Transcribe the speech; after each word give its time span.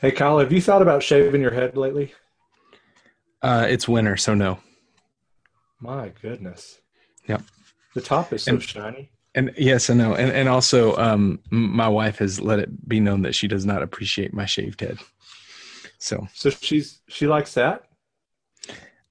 Hey, 0.00 0.10
Kyle, 0.12 0.38
have 0.38 0.52
you 0.52 0.60
thought 0.60 0.82
about 0.82 1.02
shaving 1.02 1.42
your 1.42 1.50
head 1.50 1.76
lately? 1.76 2.14
Uh, 3.42 3.66
it's 3.68 3.88
winter, 3.88 4.16
so 4.16 4.34
no. 4.34 4.58
My 5.80 6.12
goodness. 6.22 6.78
Yep. 7.28 7.42
The 7.94 8.00
top 8.00 8.32
is 8.32 8.44
so 8.44 8.52
And- 8.52 8.62
shiny. 8.62 9.10
And 9.36 9.52
yes 9.56 9.88
I 9.90 9.94
know. 9.94 10.14
And 10.16 10.32
and 10.32 10.48
also, 10.48 10.96
um, 10.96 11.38
my 11.50 11.86
wife 11.86 12.18
has 12.18 12.40
let 12.40 12.58
it 12.58 12.88
be 12.88 12.98
known 12.98 13.22
that 13.22 13.34
she 13.36 13.46
does 13.46 13.64
not 13.64 13.80
appreciate 13.80 14.34
my 14.34 14.44
shaved 14.44 14.80
head. 14.80 14.98
So 15.98 16.26
So 16.34 16.50
she's 16.50 17.00
she 17.08 17.28
likes 17.28 17.54
that. 17.54 17.84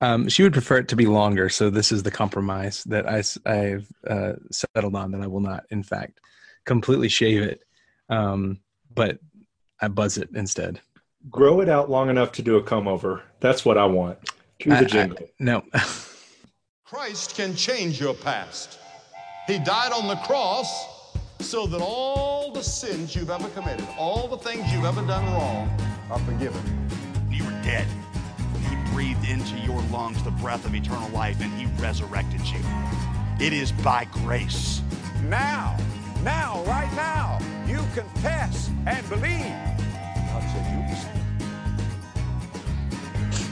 um, 0.01 0.27
she 0.27 0.43
would 0.43 0.51
prefer 0.51 0.77
it 0.79 0.89
to 0.89 0.97
be 0.97 1.05
longer. 1.05 1.47
So 1.47 1.69
this 1.69 1.93
is 1.93 2.03
the 2.03 2.11
compromise 2.11 2.83
that 2.85 3.07
I, 3.07 3.23
I've 3.49 3.87
uh, 4.05 4.33
settled 4.51 4.95
on 4.95 5.11
that 5.11 5.21
I 5.21 5.27
will 5.27 5.39
not, 5.39 5.63
in 5.69 5.83
fact, 5.83 6.19
completely 6.65 7.07
shave 7.07 7.41
it, 7.41 7.61
um, 8.09 8.59
but 8.93 9.19
I 9.81 9.87
buzz 9.87 10.17
it 10.17 10.29
instead. 10.33 10.81
Grow 11.29 11.61
it 11.61 11.69
out 11.69 11.89
long 11.89 12.09
enough 12.09 12.31
to 12.33 12.41
do 12.41 12.57
a 12.57 12.63
comb 12.63 12.87
over. 12.87 13.23
That's 13.39 13.65
what 13.65 13.77
I 13.77 13.85
want. 13.85 14.17
Cue 14.59 14.71
I- 14.73 14.79
the 14.79 14.85
I- 14.85 14.87
jingle. 14.87 15.29
no. 15.39 15.63
Christ 16.85 17.35
can 17.35 17.55
change 17.55 17.99
your 17.99 18.13
past. 18.13 18.79
He 19.47 19.59
died 19.59 19.91
on 19.91 20.07
the 20.07 20.15
cross 20.17 20.85
so 21.39 21.65
that 21.67 21.81
all 21.81 22.51
the 22.51 22.63
sins 22.63 23.15
you've 23.15 23.29
ever 23.29 23.47
committed, 23.49 23.87
all 23.97 24.27
the 24.27 24.37
things 24.37 24.71
you've 24.73 24.85
ever 24.85 25.01
done 25.05 25.25
wrong, 25.33 25.69
are 26.11 26.19
forgiven. 26.19 26.61
You 27.31 27.43
were 27.45 27.61
dead. 27.63 27.87
He 28.69 28.75
breathed 28.91 29.27
into 29.29 29.55
your 29.59 29.81
lungs 29.91 30.21
the 30.23 30.31
breath 30.31 30.65
of 30.65 30.73
eternal 30.75 31.09
life 31.09 31.39
and 31.41 31.51
he 31.53 31.65
resurrected 31.81 32.41
you. 32.47 32.59
It 33.39 33.53
is 33.53 33.71
by 33.71 34.05
grace. 34.11 34.81
Now, 35.25 35.77
now, 36.23 36.63
right 36.65 36.91
now, 36.95 37.39
you 37.67 37.77
confess 37.93 38.69
and 38.87 39.07
believe. 39.09 39.53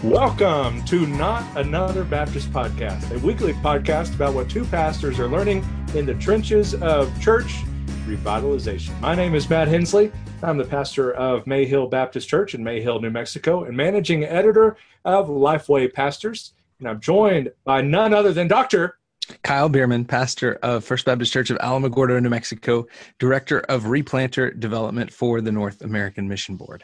Welcome 0.03 0.85
to 0.85 1.05
Not 1.07 1.43
Another 1.57 2.03
Baptist 2.03 2.51
Podcast, 2.51 3.11
a 3.11 3.19
weekly 3.19 3.53
podcast 3.53 4.15
about 4.15 4.33
what 4.33 4.49
two 4.49 4.63
pastors 4.65 5.19
are 5.19 5.27
learning 5.27 5.65
in 5.95 6.05
the 6.05 6.13
trenches 6.13 6.75
of 6.75 7.19
church 7.19 7.63
revitalization. 8.05 8.97
My 9.01 9.15
name 9.15 9.35
is 9.35 9.49
Matt 9.49 9.67
Hensley. 9.67 10.11
I'm 10.43 10.57
the 10.57 10.63
pastor 10.63 11.13
of 11.13 11.45
Mayhill 11.45 11.89
Baptist 11.89 12.29
Church 12.29 12.53
in 12.53 12.63
Mayhill, 12.63 13.01
New 13.01 13.09
Mexico, 13.09 13.63
and 13.63 13.75
managing 13.75 14.23
editor 14.23 14.77
of 15.03 15.27
Lifeway 15.27 15.91
Pastors. 15.91 16.53
And 16.79 16.87
I'm 16.87 17.01
joined 17.01 17.51
by 17.65 17.81
none 17.81 18.13
other 18.13 18.31
than 18.31 18.47
Dr. 18.47 18.96
Kyle 19.43 19.69
Bueermann, 19.69 20.07
pastor 20.07 20.59
of 20.63 20.83
First 20.83 21.05
Baptist 21.05 21.33
Church 21.33 21.49
of 21.49 21.57
Alamogordo, 21.59 22.21
New 22.21 22.29
Mexico, 22.29 22.85
director 23.19 23.59
of 23.61 23.83
replanter 23.83 24.57
development 24.59 25.11
for 25.11 25.41
the 25.41 25.51
North 25.51 25.81
American 25.81 26.27
Mission 26.27 26.55
Board. 26.55 26.83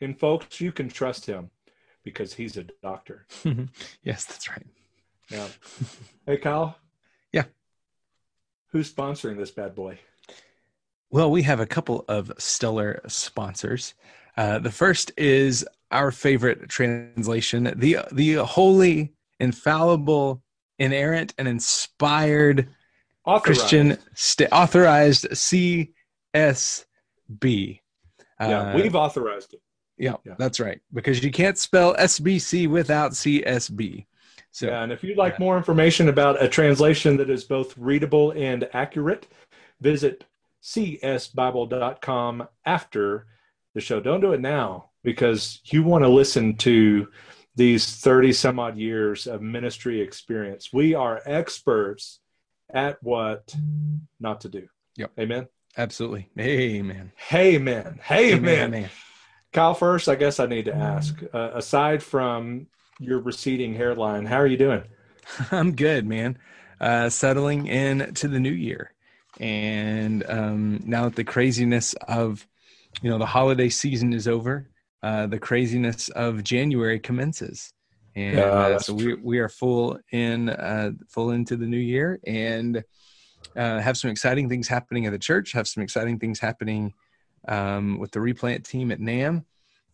And 0.00 0.18
folks, 0.18 0.60
you 0.60 0.72
can 0.72 0.88
trust 0.88 1.26
him 1.26 1.50
because 2.04 2.34
he's 2.34 2.56
a 2.56 2.64
doctor. 2.82 3.26
yes, 4.02 4.24
that's 4.24 4.48
right. 4.48 4.66
Now, 5.30 5.46
hey, 6.26 6.38
Kyle. 6.38 6.76
Yeah. 7.32 7.44
Who's 8.68 8.92
sponsoring 8.92 9.36
this 9.36 9.50
bad 9.50 9.74
boy? 9.74 9.98
Well, 11.10 11.30
we 11.30 11.42
have 11.42 11.60
a 11.60 11.66
couple 11.66 12.04
of 12.08 12.32
stellar 12.38 13.00
sponsors. 13.08 13.94
Uh, 14.36 14.58
the 14.58 14.70
first 14.70 15.10
is 15.16 15.66
our 15.90 16.10
favorite 16.10 16.68
translation, 16.68 17.72
the 17.76 17.98
the 18.12 18.34
holy, 18.34 19.14
infallible, 19.40 20.42
inerrant, 20.78 21.34
and 21.38 21.46
inspired 21.48 22.68
Authorized. 23.24 23.44
Christian 23.60 23.98
sta- 24.14 24.48
authorized 24.52 25.26
CSB. 25.32 25.90
Yeah, 28.40 28.60
Uh, 28.60 28.76
we've 28.76 28.94
authorized 28.94 29.54
it. 29.54 29.60
yeah, 29.98 30.14
yeah. 30.24 30.34
that's 30.38 30.60
right. 30.60 30.80
Because 30.94 31.22
you 31.24 31.30
can't 31.30 31.58
spell 31.58 31.94
SBC 31.96 32.68
without 32.68 33.12
CSB. 33.12 34.06
So 34.50 34.66
Yeah, 34.66 34.82
and 34.82 34.92
if 34.92 35.02
you'd 35.04 35.18
like 35.18 35.34
yeah. 35.34 35.40
more 35.44 35.56
information 35.56 36.08
about 36.08 36.42
a 36.42 36.48
translation 36.48 37.16
that 37.18 37.28
is 37.30 37.44
both 37.44 37.76
readable 37.76 38.30
and 38.32 38.68
accurate, 38.72 39.26
visit 39.80 40.24
csbible.com 40.62 42.48
after 42.64 43.26
the 43.74 43.80
show. 43.80 44.00
Don't 44.00 44.20
do 44.20 44.32
it 44.32 44.40
now 44.40 44.90
because 45.04 45.60
you 45.66 45.82
want 45.82 46.04
to 46.04 46.08
listen 46.08 46.56
to 46.56 47.08
these 47.58 47.96
30 47.96 48.32
some 48.32 48.60
odd 48.60 48.78
years 48.78 49.26
of 49.26 49.42
ministry 49.42 50.00
experience. 50.00 50.72
We 50.72 50.94
are 50.94 51.20
experts 51.26 52.20
at 52.72 53.02
what 53.02 53.54
not 54.20 54.42
to 54.42 54.48
do. 54.48 54.68
Yep. 54.96 55.10
Amen. 55.18 55.48
absolutely, 55.76 56.30
amen. 56.38 57.12
Hey, 57.16 57.58
man. 57.58 57.98
Hey, 58.02 58.38
man. 58.38 58.74
amen. 58.74 58.90
Kyle, 59.52 59.74
first, 59.74 60.08
I 60.08 60.14
guess 60.14 60.38
I 60.38 60.46
need 60.46 60.66
to 60.66 60.74
ask 60.74 61.20
uh, 61.34 61.50
aside 61.54 62.02
from 62.02 62.68
your 63.00 63.18
receding 63.20 63.74
hairline, 63.74 64.24
how 64.24 64.36
are 64.36 64.46
you 64.46 64.56
doing? 64.56 64.84
I'm 65.50 65.74
good, 65.74 66.06
man. 66.06 66.38
Uh, 66.80 67.08
settling 67.08 67.66
in 67.66 68.14
to 68.14 68.28
the 68.28 68.38
new 68.38 68.52
year, 68.52 68.92
and 69.40 70.24
um, 70.28 70.80
now 70.84 71.04
that 71.04 71.16
the 71.16 71.24
craziness 71.24 71.94
of, 72.06 72.46
you 73.02 73.10
know, 73.10 73.18
the 73.18 73.26
holiday 73.26 73.68
season 73.68 74.12
is 74.12 74.28
over, 74.28 74.68
uh, 75.02 75.26
the 75.26 75.38
craziness 75.38 76.08
of 76.10 76.42
January 76.42 76.98
commences, 76.98 77.72
and 78.16 78.38
uh, 78.38 78.78
so 78.78 78.94
we 78.94 79.14
we 79.14 79.38
are 79.38 79.48
full 79.48 79.98
in 80.12 80.48
uh, 80.48 80.90
full 81.08 81.30
into 81.30 81.56
the 81.56 81.66
new 81.66 81.76
year, 81.78 82.18
and 82.26 82.82
uh, 83.56 83.80
have 83.80 83.96
some 83.96 84.10
exciting 84.10 84.48
things 84.48 84.68
happening 84.68 85.06
at 85.06 85.12
the 85.12 85.18
church. 85.18 85.52
Have 85.52 85.68
some 85.68 85.82
exciting 85.82 86.18
things 86.18 86.40
happening 86.40 86.94
um, 87.46 87.98
with 87.98 88.10
the 88.10 88.20
replant 88.20 88.64
team 88.64 88.90
at 88.90 88.98
NAMB, 89.00 89.44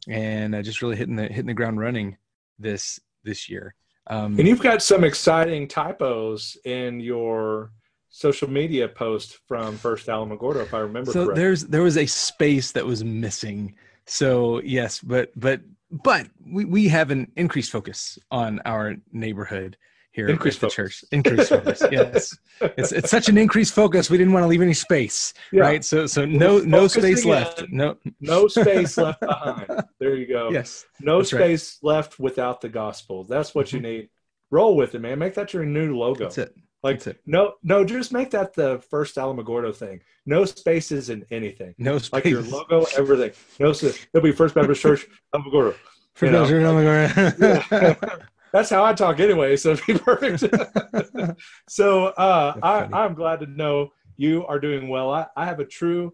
and 0.09 0.55
uh, 0.55 0.63
just 0.63 0.81
really 0.83 0.97
hitting 0.97 1.17
the 1.17 1.25
hitting 1.25 1.47
the 1.47 1.55
ground 1.55 1.79
running 1.79 2.17
this 2.59 2.99
this 3.25 3.49
year. 3.49 3.75
Um, 4.07 4.39
And 4.39 4.47
you've 4.47 4.61
got 4.63 4.83
some 4.83 5.05
exciting 5.05 5.67
typos 5.69 6.57
in 6.65 7.01
your 7.01 7.73
social 8.11 8.49
media 8.49 8.87
post 8.87 9.39
from 9.49 9.77
First 9.77 10.07
Alamogordo, 10.07 10.63
if 10.63 10.73
I 10.73 10.79
remember 10.79 11.11
so 11.11 11.25
correctly. 11.25 11.43
there's 11.43 11.65
there 11.67 11.83
was 11.83 11.97
a 11.97 12.07
space 12.07 12.73
that 12.73 12.87
was 12.87 13.03
missing 13.03 13.75
so 14.07 14.61
yes 14.63 15.01
but 15.01 15.31
but 15.37 15.61
but 15.91 16.27
we, 16.47 16.65
we 16.65 16.89
have 16.89 17.11
an 17.11 17.31
increased 17.37 17.71
focus 17.71 18.19
on 18.31 18.61
our 18.65 18.97
neighborhood 19.13 19.77
here 20.13 20.29
Increased 20.29 20.59
at 20.59 20.61
the 20.61 20.67
focus. 20.75 21.01
church 21.01 21.05
increased 21.11 21.49
focus 21.49 21.83
yes 21.91 22.37
it's 22.61 22.93
it's 22.93 23.11
such 23.11 23.29
an 23.29 23.37
increased 23.39 23.75
focus 23.75 24.09
we 24.11 24.17
didn't 24.19 24.33
want 24.33 24.45
to 24.45 24.49
leave 24.49 24.63
any 24.63 24.75
space 24.75 25.35
Yeah. 25.53 25.63
right 25.63 25.85
so 25.85 26.07
so 26.07 26.25
no 26.25 26.59
no 26.59 26.87
space 26.87 27.25
left 27.25 27.63
in. 27.63 27.69
no 27.77 27.97
No 28.21 28.47
space 28.49 28.97
left 28.97 29.21
behind. 29.21 29.67
There 30.01 30.15
you 30.17 30.27
go. 30.27 30.51
yes 30.51 30.85
No 31.01 31.19
that's 31.19 31.33
right. 31.33 31.41
Mm-hmm. 31.41 31.49
space 31.57 31.79
left 31.83 32.19
without 32.21 32.61
the 32.61 32.69
gospel. 32.69 33.25
That's 33.25 33.55
what 33.55 33.73
you 33.73 33.81
need. 33.81 34.11
Roll 34.51 34.77
with 34.77 34.95
it, 34.95 35.01
man. 35.01 35.19
Make 35.19 35.35
that 35.35 35.53
your 35.55 35.65
new 35.65 35.97
logo. 35.97 36.25
that's 36.25 36.39
it 36.39 36.55
Like 36.85 37.03
no, 37.25 37.55
no, 37.63 37.83
just 37.83 38.13
make 38.13 38.31
that 38.33 38.53
the 38.53 38.79
first 38.91 39.17
Alamogordo 39.17 39.75
thing. 39.75 40.03
No 40.27 40.45
spaces 40.45 41.09
in 41.09 41.25
anything. 41.31 41.75
no 41.79 41.97
space 41.97 42.13
Like 42.13 42.25
your 42.27 42.43
logo, 42.43 42.85
everything. 42.95 43.33
No, 43.59 43.71
it'll 43.71 44.21
be 44.21 44.33
First 44.33 44.55
Baptist 44.55 44.83
Church 44.83 45.07
Alamogordo. 45.35 45.75
Know, 46.21 46.47
those 46.47 46.51
know, 46.51 46.79
Yeah. 47.71 47.95
That's 48.53 48.69
how 48.69 48.85
I 48.85 48.93
talk 48.93 49.19
anyway, 49.19 49.57
so 49.57 49.73
it'd 49.73 49.87
be 49.87 49.99
perfect. 49.99 50.45
so 51.69 52.09
uh, 52.09 52.55
I. 52.63 52.87
I'm 52.93 53.15
glad 53.15 53.41
to 53.41 53.47
know 53.47 53.93
you 54.19 54.47
are 54.47 54.61
doing 54.61 54.89
well. 54.89 55.11
I, 55.11 55.27
I 55.37 55.47
have 55.47 55.61
a 55.61 55.65
true 55.65 56.13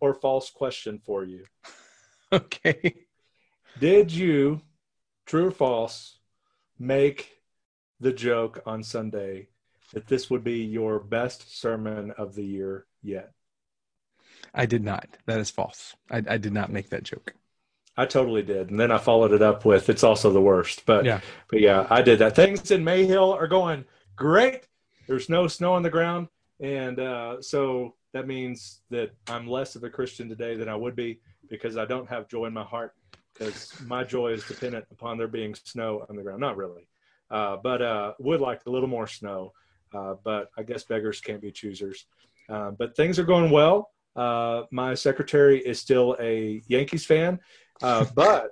or 0.00 0.14
false 0.14 0.48
question 0.48 1.00
for 1.04 1.22
you. 1.22 1.44
okay 2.32 2.94
Did 3.78 4.10
you, 4.10 4.62
true 5.26 5.48
or 5.48 5.50
false, 5.50 6.18
make 6.78 7.30
the 8.00 8.12
joke 8.12 8.62
on 8.64 8.82
Sunday 8.82 9.48
that 9.92 10.06
this 10.06 10.30
would 10.30 10.44
be 10.44 10.64
your 10.64 10.98
best 10.98 11.58
sermon 11.60 12.12
of 12.12 12.34
the 12.34 12.44
year 12.44 12.86
yet? 13.02 13.32
i 14.54 14.66
did 14.66 14.82
not 14.82 15.06
that 15.26 15.38
is 15.40 15.50
false 15.50 15.94
i, 16.10 16.22
I 16.28 16.36
did 16.38 16.52
not 16.52 16.70
make 16.70 16.90
that 16.90 17.02
joke 17.04 17.34
I 17.94 18.06
totally 18.06 18.42
did, 18.42 18.70
and 18.70 18.80
then 18.80 18.90
I 18.90 18.96
followed 18.96 19.32
it 19.32 19.42
up 19.42 19.66
with 19.66 19.90
"It's 19.90 20.02
also 20.02 20.32
the 20.32 20.40
worst." 20.40 20.86
But 20.86 21.04
Yeah. 21.04 21.20
but 21.50 21.60
yeah, 21.60 21.86
I 21.90 22.00
did 22.00 22.20
that. 22.20 22.34
Things 22.34 22.70
in 22.70 22.82
Mayhill 22.82 23.34
are 23.34 23.46
going 23.46 23.84
great. 24.16 24.66
There's 25.06 25.28
no 25.28 25.46
snow 25.46 25.74
on 25.74 25.82
the 25.82 25.90
ground, 25.90 26.28
and 26.58 26.98
uh, 26.98 27.42
so 27.42 27.94
that 28.14 28.26
means 28.26 28.80
that 28.90 29.10
I'm 29.28 29.46
less 29.46 29.76
of 29.76 29.84
a 29.84 29.90
Christian 29.90 30.28
today 30.28 30.56
than 30.56 30.68
I 30.70 30.74
would 30.74 30.96
be 30.96 31.20
because 31.50 31.76
I 31.76 31.84
don't 31.84 32.08
have 32.08 32.28
joy 32.28 32.46
in 32.46 32.54
my 32.54 32.64
heart 32.64 32.94
because 33.34 33.78
my 33.84 34.04
joy 34.04 34.28
is 34.28 34.44
dependent 34.44 34.86
upon 34.90 35.18
there 35.18 35.28
being 35.28 35.54
snow 35.54 36.06
on 36.08 36.16
the 36.16 36.22
ground. 36.22 36.40
Not 36.40 36.56
really, 36.56 36.88
uh, 37.30 37.58
but 37.62 37.82
uh, 37.82 38.14
would 38.20 38.40
like 38.40 38.62
a 38.66 38.70
little 38.70 38.88
more 38.88 39.06
snow. 39.06 39.52
Uh, 39.94 40.14
but 40.24 40.50
I 40.56 40.62
guess 40.62 40.84
beggars 40.84 41.20
can't 41.20 41.40
be 41.40 41.50
choosers. 41.50 42.06
Uh, 42.48 42.70
but 42.70 42.96
things 42.96 43.18
are 43.18 43.24
going 43.24 43.50
well. 43.50 43.90
Uh, 44.14 44.62
my 44.70 44.94
secretary 44.94 45.58
is 45.60 45.80
still 45.80 46.16
a 46.20 46.62
Yankees 46.66 47.04
fan, 47.04 47.38
uh, 47.82 48.04
but 48.14 48.50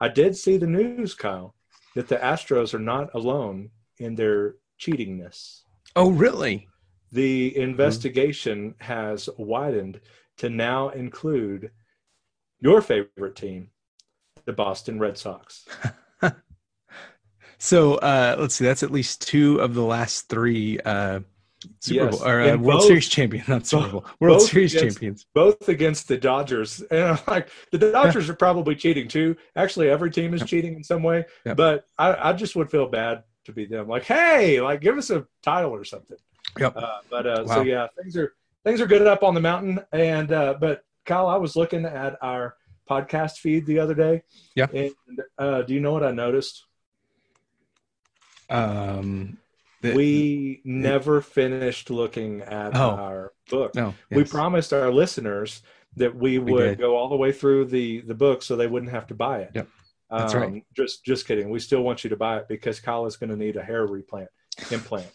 I 0.00 0.08
did 0.08 0.36
see 0.36 0.56
the 0.56 0.66
news, 0.66 1.14
Kyle, 1.14 1.54
that 1.94 2.08
the 2.08 2.16
Astros 2.16 2.74
are 2.74 2.78
not 2.78 3.14
alone 3.14 3.70
in 3.98 4.14
their 4.14 4.56
cheatingness. 4.78 5.62
oh 5.96 6.10
really 6.10 6.68
The 7.10 7.56
investigation 7.56 8.74
has 8.78 9.28
widened 9.38 10.00
to 10.38 10.50
now 10.50 10.90
include 10.90 11.70
your 12.60 12.80
favorite 12.80 13.36
team, 13.36 13.70
the 14.44 14.52
Boston 14.52 14.98
Red 14.98 15.16
Sox. 15.16 15.64
so 17.58 17.94
uh, 17.96 18.36
let's 18.38 18.54
see. 18.54 18.64
That's 18.64 18.82
at 18.82 18.90
least 18.90 19.26
two 19.26 19.60
of 19.60 19.74
the 19.74 19.82
last 19.82 20.28
three 20.28 20.78
uh, 20.80 21.20
Super 21.80 22.04
Yes. 22.04 22.18
Bowl 22.18 22.28
or 22.28 22.40
uh, 22.40 22.56
World 22.56 22.78
both- 22.80 22.84
Series 22.84 23.08
champion, 23.08 23.44
not 23.48 23.66
Super 23.66 23.88
Bowl. 23.88 24.06
World 24.20 24.42
Series 24.42 24.74
against- 24.74 24.96
champions. 24.96 25.26
both 25.34 25.68
against 25.68 26.08
the 26.08 26.16
Dodgers. 26.16 26.80
And 26.90 27.02
I'm 27.02 27.18
like, 27.26 27.48
the 27.72 27.78
Dodgers 27.78 28.30
are 28.30 28.34
probably 28.34 28.74
cheating 28.76 29.08
too. 29.08 29.36
Actually, 29.56 29.90
every 29.90 30.10
team 30.10 30.34
is 30.34 30.42
cheating 30.44 30.74
in 30.76 30.84
some 30.84 31.02
way. 31.02 31.24
Yep. 31.46 31.56
But 31.56 31.84
I, 31.98 32.30
I 32.30 32.32
just 32.32 32.54
would 32.56 32.70
feel 32.70 32.86
bad 32.88 33.24
to 33.46 33.52
be 33.52 33.66
them. 33.66 33.88
Like, 33.88 34.04
hey, 34.04 34.60
like 34.60 34.80
give 34.80 34.96
us 34.98 35.10
a 35.10 35.26
title 35.42 35.70
or 35.74 35.84
something. 35.84 36.18
Yep. 36.58 36.76
Uh, 36.76 36.98
but 37.10 37.26
uh, 37.26 37.44
Wow. 37.46 37.54
so 37.56 37.62
yeah, 37.62 37.86
things 38.00 38.16
are 38.16 38.34
things 38.64 38.80
are 38.80 38.86
good 38.86 39.06
up 39.06 39.22
on 39.22 39.34
the 39.34 39.40
mountain. 39.40 39.80
And 39.92 40.30
uh, 40.32 40.54
but 40.60 40.82
Kyle, 41.06 41.26
I 41.26 41.36
was 41.36 41.56
looking 41.56 41.84
at 41.84 42.16
our 42.22 42.54
podcast 42.88 43.38
feed 43.38 43.66
the 43.66 43.80
other 43.80 43.94
day. 43.94 44.22
Yeah. 44.54 44.66
And 44.72 44.92
uh, 45.38 45.62
do 45.62 45.74
you 45.74 45.80
know 45.80 45.92
what 45.92 46.04
I 46.04 46.12
noticed? 46.12 46.64
Um, 48.50 49.38
the- 49.82 49.94
we 49.94 50.60
never 50.64 51.20
finished 51.20 51.90
looking 51.90 52.40
at 52.42 52.74
Oh. 52.76 52.90
our 52.90 53.32
book. 53.50 53.74
no, 53.74 53.94
we 54.10 54.24
promised 54.24 54.72
our 54.72 54.90
listeners 54.90 55.62
that 55.96 56.14
we 56.14 56.38
We 56.38 56.52
would 56.52 56.64
did. 56.70 56.78
go 56.78 56.96
all 56.96 57.08
the 57.08 57.16
way 57.16 57.32
through 57.32 57.66
the 57.66 58.00
the 58.02 58.14
book 58.14 58.42
so 58.42 58.56
they 58.56 58.66
wouldn't 58.66 58.92
have 58.92 59.06
to 59.08 59.14
buy 59.14 59.40
it. 59.40 59.50
Yep. 59.54 59.68
That's 60.10 60.34
um, 60.34 60.40
right. 60.40 60.64
Just 60.76 61.04
just 61.04 61.26
kidding. 61.26 61.50
We 61.50 61.58
still 61.60 61.82
want 61.82 62.02
you 62.04 62.10
to 62.10 62.16
buy 62.16 62.38
it 62.38 62.48
because 62.48 62.80
Kyle 62.80 63.06
is 63.06 63.16
going 63.16 63.30
to 63.30 63.36
need 63.36 63.56
a 63.56 63.62
hair 63.62 63.86
replant, 63.86 64.28
implant, 64.70 65.06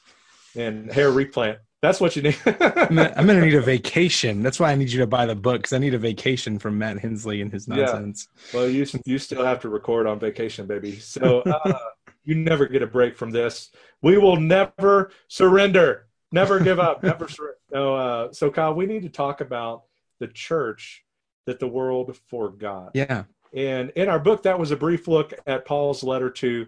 and 0.55 0.91
hair 0.91 1.11
replant. 1.11 1.59
That's 1.81 1.99
what 1.99 2.15
you 2.15 2.21
need. 2.21 2.37
I'm 2.45 2.95
gonna, 2.95 3.41
need 3.41 3.55
a 3.55 3.61
vacation. 3.75 4.41
That's 4.41 4.59
why 4.59 4.71
I 4.71 4.75
need 4.75 4.89
you 4.89 4.99
to 4.99 5.07
buy 5.07 5.25
the 5.25 5.35
book 5.35 5.57
because 5.63 5.73
I 5.73 5.79
need 5.79 5.93
a 5.93 5.97
vacation 5.97 6.57
from 6.59 6.77
Matt 6.77 6.99
Hensley 6.99 7.41
and 7.41 7.51
his 7.51 7.67
Yeah. 7.67 7.75
nonsense. 7.75 8.27
well, 8.53 8.69
you 8.69 8.85
you 9.05 9.17
still 9.17 9.43
have 9.43 9.59
to 9.61 9.69
record 9.69 10.07
on 10.07 10.19
vacation, 10.19 10.65
baby. 10.65 10.97
So 10.99 11.41
uh, 11.45 11.73
you 12.23 12.35
never 12.35 12.65
get 12.67 12.81
a 12.81 12.87
break 12.87 13.17
from 13.17 13.31
this. 13.31 13.71
We 14.01 14.17
will 14.17 14.37
never 14.37 15.11
surrender. 15.27 16.07
Never 16.31 16.59
give 16.59 16.79
up. 16.79 17.03
never 17.03 17.27
surrender. 17.27 17.57
No. 17.71 17.95
Uh, 17.95 18.31
so 18.33 18.49
Kyle, 18.49 18.73
we 18.73 18.85
need 18.85 19.03
to 19.03 19.09
talk 19.09 19.41
about 19.41 19.83
the 20.19 20.27
church 20.27 21.03
that 21.45 21.59
the 21.59 21.67
world 21.67 22.17
forgot. 22.29 22.91
Yeah, 22.93 23.23
And 23.53 23.91
in 23.95 24.09
our 24.09 24.19
book, 24.19 24.43
that 24.43 24.57
was 24.57 24.71
a 24.71 24.77
brief 24.77 25.07
look 25.07 25.33
at 25.45 25.65
Paul's 25.65 26.03
letter 26.03 26.29
to 26.29 26.67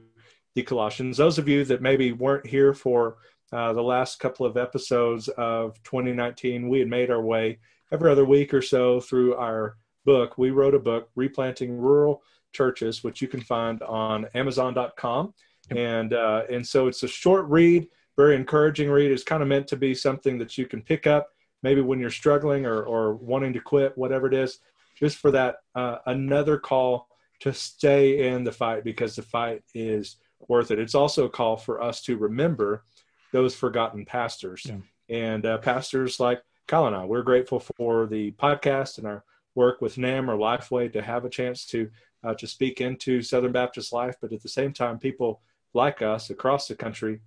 the 0.55 0.63
Colossians. 0.63 1.17
Those 1.17 1.37
of 1.37 1.47
you 1.47 1.63
that 1.65 1.81
maybe 1.81 2.11
weren't 2.11 2.45
here 2.45 2.73
for 2.73 3.17
uh, 3.51 3.73
the 3.73 3.81
last 3.81 4.19
couple 4.19 4.45
of 4.45 4.57
episodes 4.57 5.27
of 5.29 5.81
2019, 5.83 6.67
we 6.67 6.79
had 6.79 6.89
made 6.89 7.09
our 7.09 7.21
way 7.21 7.59
every 7.91 8.11
other 8.11 8.25
week 8.25 8.53
or 8.53 8.61
so 8.61 8.99
through 8.99 9.35
our 9.35 9.77
book. 10.03 10.37
We 10.37 10.51
wrote 10.51 10.75
a 10.75 10.79
book, 10.79 11.09
Replanting 11.15 11.77
Rural 11.77 12.21
Churches, 12.55 13.03
which 13.03 13.21
you 13.21 13.27
can 13.27 13.41
find 13.41 13.81
on 13.83 14.25
Amazon.com. 14.33 15.33
And 15.75 16.13
uh, 16.13 16.43
and 16.49 16.65
so 16.65 16.87
it's 16.87 17.03
a 17.03 17.07
short 17.07 17.45
read, 17.47 17.87
very 18.17 18.35
encouraging 18.35 18.89
read. 18.89 19.11
It's 19.11 19.23
kind 19.23 19.41
of 19.43 19.49
meant 19.49 19.67
to 19.69 19.75
be 19.75 19.93
something 19.95 20.37
that 20.39 20.57
you 20.57 20.65
can 20.67 20.81
pick 20.81 21.05
up 21.07 21.27
maybe 21.63 21.81
when 21.81 21.99
you're 21.99 22.11
struggling 22.11 22.65
or, 22.67 22.83
or 22.83 23.15
wanting 23.15 23.51
to 23.53 23.59
quit, 23.59 23.97
whatever 23.97 24.27
it 24.27 24.33
is 24.35 24.59
just 24.99 25.17
for 25.17 25.31
that 25.31 25.55
uh, 25.73 25.97
another 26.05 26.57
call 26.59 27.07
to 27.41 27.51
stay 27.51 28.29
in 28.29 28.43
the 28.43 28.51
fight 28.51 28.83
because 28.83 29.15
the 29.15 29.21
fight 29.23 29.61
is 29.73 30.17
worth 30.47 30.69
it. 30.71 30.79
It's 30.79 30.95
also 30.95 31.25
a 31.25 31.29
call 31.29 31.57
for 31.57 31.81
us 31.81 32.01
to 32.03 32.17
remember 32.17 32.85
those 33.33 33.55
forgotten 33.55 34.05
pastors 34.05 34.61
Yeah. 34.65 34.77
and 35.09 35.45
uh, 35.45 35.57
pastors 35.57 36.19
like 36.19 36.41
Kyle 36.67 36.87
and 36.87 36.95
I. 36.95 37.03
We're 37.05 37.23
grateful 37.23 37.59
for 37.59 38.05
the 38.05 38.31
podcast 38.33 38.99
and 38.99 39.07
our 39.07 39.23
work 39.55 39.81
with 39.81 39.95
NAMB 39.97 40.29
or 40.29 40.37
Lifeway 40.37 40.93
to 40.93 41.01
have 41.01 41.25
a 41.25 41.29
chance 41.29 41.65
to 41.67 41.89
uh, 42.25 42.33
to 42.33 42.47
speak 42.47 42.81
into 42.81 43.21
Southern 43.21 43.51
Baptist 43.51 43.93
life, 43.93 44.15
but 44.19 44.33
at 44.33 44.41
the 44.41 44.49
same 44.49 44.73
time, 44.73 44.97
people 44.97 45.41
like 45.73 46.01
us 46.01 46.29
across 46.29 46.67
the 46.67 46.75
country 46.75 47.19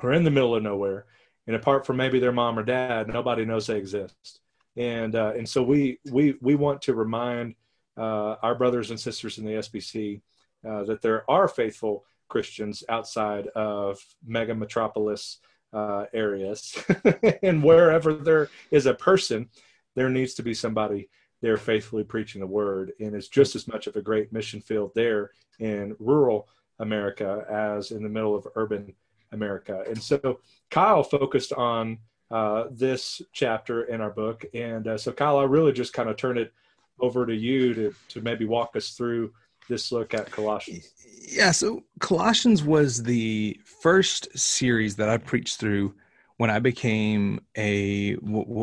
are 0.00 0.12
in 0.12 0.24
the 0.24 0.30
middle 0.30 0.54
of 0.54 0.62
nowhere, 0.62 1.06
and 1.46 1.54
apart 1.54 1.86
from 1.86 1.96
maybe 1.96 2.18
their 2.18 2.32
mom 2.32 2.58
or 2.58 2.64
dad, 2.64 3.08
nobody 3.08 3.44
knows 3.44 3.66
they 3.66 3.78
exist. 3.78 4.40
And 4.76 5.14
uh, 5.14 5.34
and 5.36 5.48
so 5.48 5.62
we 5.62 6.00
we 6.10 6.34
we 6.40 6.56
want 6.56 6.82
to 6.82 6.94
remind 6.94 7.54
uh, 7.96 8.36
our 8.42 8.56
brothers 8.56 8.90
and 8.90 8.98
sisters 8.98 9.38
in 9.38 9.44
the 9.44 9.52
SBC 9.52 10.20
uh, 10.68 10.82
that 10.84 11.00
there 11.00 11.30
are 11.30 11.46
faithful 11.46 12.04
Christians 12.28 12.82
outside 12.88 13.46
of 13.48 14.04
mega 14.26 14.54
metropolis 14.54 15.38
uh, 15.72 16.06
areas, 16.12 16.76
and 17.42 17.62
wherever 17.62 18.14
there 18.14 18.48
is 18.72 18.86
a 18.86 18.94
person, 18.94 19.48
there 19.94 20.08
needs 20.08 20.34
to 20.34 20.42
be 20.42 20.54
somebody 20.54 21.08
there 21.44 21.58
faithfully 21.58 22.04
preaching 22.04 22.40
the 22.40 22.46
word, 22.46 22.92
and 23.00 23.14
it's 23.14 23.28
just 23.28 23.54
as 23.54 23.68
much 23.68 23.86
of 23.86 23.96
a 23.96 24.00
great 24.00 24.32
mission 24.32 24.60
field 24.62 24.90
there 24.94 25.30
in 25.58 25.94
rural 25.98 26.48
America 26.78 27.44
as 27.50 27.90
in 27.90 28.02
the 28.02 28.08
middle 28.08 28.34
of 28.34 28.48
urban 28.56 28.94
America, 29.32 29.84
and 29.86 30.02
so 30.02 30.40
Kyle 30.70 31.02
focused 31.02 31.52
on 31.52 31.98
uh, 32.30 32.64
this 32.70 33.20
chapter 33.32 33.84
in 33.92 34.00
our 34.00 34.10
book. 34.10 34.44
And 34.54 34.88
uh, 34.88 34.96
so, 34.96 35.12
Kyle, 35.12 35.38
I 35.38 35.44
really 35.44 35.72
just 35.72 35.92
kind 35.92 36.08
of 36.08 36.16
turn 36.16 36.38
it 36.38 36.52
over 36.98 37.26
to 37.26 37.34
you 37.34 37.74
to, 37.74 37.94
to 38.08 38.20
maybe 38.22 38.44
walk 38.46 38.74
us 38.76 38.90
through 38.96 39.32
this 39.68 39.92
look 39.92 40.14
at 40.14 40.30
Colossians. 40.30 40.92
yeah. 41.28 41.50
So 41.50 41.84
Colossians 42.00 42.64
was 42.64 43.02
the 43.02 43.60
first 43.82 44.36
series 44.38 44.96
that 44.96 45.08
I 45.08 45.18
preached 45.18 45.58
through 45.60 45.94
when 46.38 46.50
I 46.50 46.58
became 46.58 47.40
a, 47.56 48.16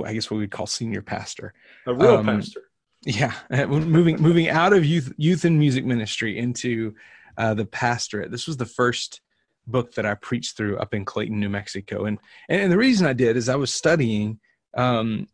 I 0.06 0.13
guess 0.13 0.30
what 0.30 0.38
we'd 0.38 0.51
call 0.51 0.68
senior 0.68 1.01
pastor. 1.01 1.54
A 1.88 1.94
real 1.94 2.18
Um, 2.18 2.25
pastor. 2.25 2.63
Yeah, 3.03 3.33
moving 3.68 4.21
moving 4.21 4.50
out 4.50 4.74
of 4.74 4.86
youth 4.86 5.12
youth 5.18 5.44
and 5.44 5.57
music 5.57 5.86
ministry 5.86 6.38
into 6.38 6.94
uh, 7.38 7.53
the 7.56 7.65
pastorate. 7.65 8.31
This 8.31 8.45
was 8.45 8.57
the 8.57 8.65
first 8.65 9.21
book 9.65 9.95
that 9.95 10.06
I 10.06 10.13
preached 10.15 10.56
through 10.56 10.77
up 10.77 10.94
in 10.94 11.06
Clayton, 11.06 11.39
New 11.39 11.50
Mexico, 11.50 12.06
and 12.06 12.19
and 12.48 12.71
the 12.71 12.77
reason 12.77 13.07
I 13.07 13.13
did 13.13 13.38
is 13.38 13.50
I 13.50 13.56
was 13.56 13.74
studying. 13.74 14.39
Um, 14.75 15.27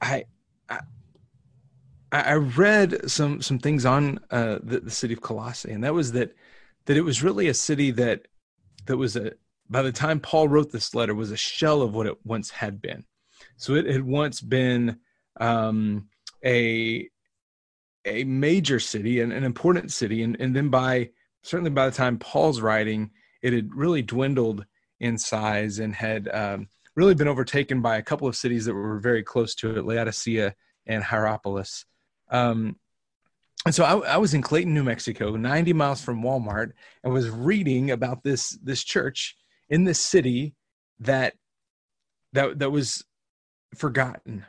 I, 0.00 0.24
I 0.68 0.80
I 2.10 2.34
read 2.34 3.08
some 3.08 3.42
some 3.42 3.58
things 3.60 3.84
on 3.84 4.18
uh, 4.30 4.58
the, 4.62 4.80
the 4.80 4.90
city 4.90 5.14
of 5.14 5.20
Colossae, 5.20 5.72
and 5.72 5.84
that 5.84 5.94
was 5.94 6.12
that 6.12 6.34
that 6.86 6.96
it 6.96 7.02
was 7.02 7.22
really 7.22 7.48
a 7.48 7.54
city 7.54 7.92
that 7.92 8.26
that 8.86 8.96
was 8.96 9.14
a 9.14 9.32
by 9.70 9.82
the 9.82 9.92
time 9.92 10.18
Paul 10.18 10.48
wrote 10.48 10.72
this 10.72 10.94
letter 10.94 11.14
was 11.14 11.30
a 11.30 11.36
shell 11.36 11.82
of 11.82 11.94
what 11.94 12.06
it 12.06 12.18
once 12.24 12.50
had 12.50 12.82
been. 12.82 13.04
So 13.56 13.74
it 13.74 13.86
had 13.86 14.02
once 14.02 14.40
been 14.40 14.98
um, 15.38 16.08
a 16.44 17.08
a 18.04 18.24
major 18.24 18.80
city 18.80 19.20
and 19.20 19.32
an 19.32 19.44
important 19.44 19.92
city, 19.92 20.22
and 20.22 20.40
and 20.40 20.54
then 20.54 20.68
by 20.68 21.10
certainly 21.42 21.70
by 21.70 21.88
the 21.88 21.96
time 21.96 22.18
Paul's 22.18 22.60
writing, 22.60 23.10
it 23.42 23.52
had 23.52 23.74
really 23.74 24.02
dwindled 24.02 24.64
in 25.00 25.16
size 25.16 25.78
and 25.78 25.94
had 25.94 26.28
um, 26.28 26.68
really 26.96 27.14
been 27.14 27.28
overtaken 27.28 27.80
by 27.80 27.96
a 27.96 28.02
couple 28.02 28.26
of 28.26 28.36
cities 28.36 28.64
that 28.64 28.74
were 28.74 28.98
very 28.98 29.22
close 29.22 29.54
to 29.56 29.76
it, 29.76 29.84
Laodicea 29.84 30.54
and 30.86 31.02
Hierapolis. 31.02 31.84
Um, 32.30 32.76
and 33.64 33.74
so 33.74 33.84
I, 33.84 34.14
I 34.14 34.16
was 34.16 34.34
in 34.34 34.42
Clayton, 34.42 34.74
New 34.74 34.84
Mexico, 34.84 35.36
90 35.36 35.72
miles 35.72 36.00
from 36.00 36.22
Walmart, 36.22 36.72
and 37.02 37.12
was 37.12 37.28
reading 37.28 37.90
about 37.90 38.22
this 38.22 38.50
this 38.62 38.82
church 38.84 39.36
in 39.68 39.84
this 39.84 40.00
city 40.00 40.54
that 41.00 41.34
that 42.32 42.58
that 42.58 42.70
was 42.70 43.04
forgotten 43.74 44.44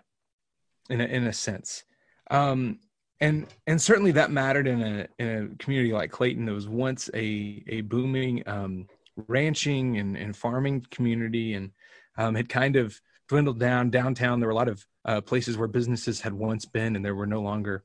in 0.89 1.01
a, 1.01 1.05
in 1.05 1.27
a 1.27 1.33
sense. 1.33 1.83
Um, 2.31 2.79
and 3.21 3.47
and 3.67 3.81
certainly 3.81 4.11
that 4.13 4.31
mattered 4.31 4.67
in 4.67 4.81
a 4.81 5.07
in 5.17 5.27
a 5.27 5.63
community 5.63 5.91
like 5.91 6.11
Clayton 6.11 6.45
that 6.45 6.53
was 6.53 6.69
once 6.69 7.09
a 7.13 7.63
a 7.67 7.81
booming 7.81 8.43
um, 8.47 8.87
ranching 9.27 9.97
and, 9.97 10.15
and 10.15 10.35
farming 10.35 10.85
community 10.89 11.53
and 11.53 11.71
um, 12.17 12.35
had 12.35 12.47
kind 12.49 12.75
of 12.75 12.99
dwindled 13.27 13.59
down 13.59 13.89
downtown. 13.89 14.39
There 14.39 14.47
were 14.47 14.53
a 14.53 14.55
lot 14.55 14.69
of 14.69 14.85
uh, 15.05 15.21
places 15.21 15.57
where 15.57 15.67
businesses 15.67 16.21
had 16.21 16.33
once 16.33 16.65
been, 16.65 16.95
and 16.95 17.03
there 17.03 17.15
were 17.15 17.27
no 17.27 17.41
longer 17.41 17.83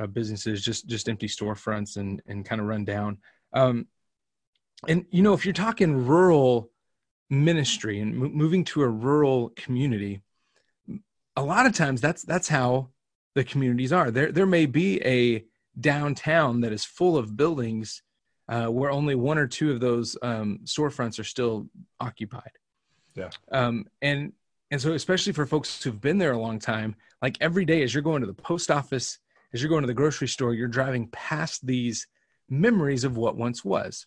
uh, 0.00 0.06
businesses, 0.06 0.64
just 0.64 0.86
just 0.86 1.08
empty 1.08 1.26
storefronts 1.26 1.96
and 1.96 2.20
and 2.26 2.44
kind 2.44 2.60
of 2.60 2.66
run 2.66 2.84
down. 2.84 3.18
Um, 3.52 3.86
and 4.86 5.06
you 5.10 5.22
know, 5.22 5.32
if 5.32 5.44
you're 5.46 5.54
talking 5.54 6.06
rural 6.06 6.70
ministry 7.30 8.00
and 8.00 8.16
mo- 8.16 8.28
moving 8.28 8.64
to 8.64 8.82
a 8.82 8.88
rural 8.88 9.50
community, 9.56 10.22
a 11.36 11.42
lot 11.42 11.66
of 11.66 11.74
times 11.74 12.00
that's 12.00 12.22
that's 12.22 12.48
how 12.48 12.88
the 13.34 13.44
communities 13.44 13.92
are. 13.92 14.10
There 14.10 14.32
there 14.32 14.46
may 14.46 14.66
be 14.66 15.02
a 15.04 15.44
downtown 15.78 16.60
that 16.62 16.72
is 16.72 16.84
full 16.84 17.16
of 17.16 17.36
buildings 17.36 18.02
uh, 18.48 18.66
where 18.66 18.90
only 18.90 19.14
one 19.14 19.38
or 19.38 19.46
two 19.46 19.70
of 19.70 19.80
those 19.80 20.16
um, 20.22 20.60
storefronts 20.64 21.18
are 21.18 21.24
still 21.24 21.68
occupied. 22.00 22.52
Yeah. 23.14 23.30
Um, 23.50 23.86
and 24.02 24.32
and 24.70 24.80
so 24.80 24.92
especially 24.92 25.32
for 25.32 25.46
folks 25.46 25.82
who've 25.82 26.00
been 26.00 26.18
there 26.18 26.32
a 26.32 26.38
long 26.38 26.58
time, 26.58 26.96
like 27.22 27.36
every 27.40 27.64
day 27.64 27.82
as 27.82 27.94
you're 27.94 28.02
going 28.02 28.20
to 28.20 28.26
the 28.26 28.34
post 28.34 28.70
office, 28.70 29.18
as 29.52 29.62
you're 29.62 29.68
going 29.68 29.82
to 29.82 29.86
the 29.86 29.94
grocery 29.94 30.28
store, 30.28 30.54
you're 30.54 30.68
driving 30.68 31.08
past 31.08 31.66
these 31.66 32.06
memories 32.48 33.04
of 33.04 33.16
what 33.16 33.36
once 33.36 33.64
was. 33.64 34.06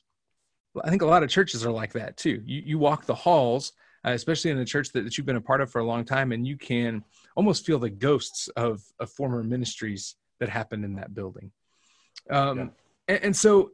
I 0.84 0.90
think 0.90 1.02
a 1.02 1.08
lot 1.08 1.24
of 1.24 1.30
churches 1.30 1.66
are 1.66 1.72
like 1.72 1.94
that 1.94 2.18
too. 2.18 2.42
You 2.46 2.62
you 2.66 2.80
walk 2.80 3.06
the 3.06 3.16
halls, 3.16 3.74
uh, 4.06 4.12
especially 4.12 4.52
in 4.52 4.58
a 4.60 4.66
church 4.66 4.92
that, 4.92 5.04
that 5.04 5.18
you've 5.18 5.26
been 5.26 5.36
a 5.36 5.42
part 5.42 5.62
of 5.62 5.72
for 5.72 5.80
a 5.80 5.84
long 5.86 6.06
time, 6.06 6.32
and 6.32 6.48
you 6.48 6.58
can 6.58 7.04
almost 7.36 7.66
feel 7.66 7.80
the 7.80 7.90
ghosts 7.90 8.48
of, 8.50 8.82
of 9.00 9.10
former 9.12 9.44
ministries 9.44 10.16
that 10.40 10.50
happened 10.50 10.86
in 10.86 10.96
that 10.96 11.14
building. 11.14 11.52
Um, 12.30 12.72
and, 13.08 13.24
and 13.24 13.36
so 13.36 13.72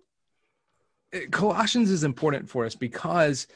uh, 1.13 1.19
Colossians 1.31 1.91
is 1.91 2.03
important 2.03 2.49
for 2.49 2.65
us 2.65 2.75
because 2.75 3.47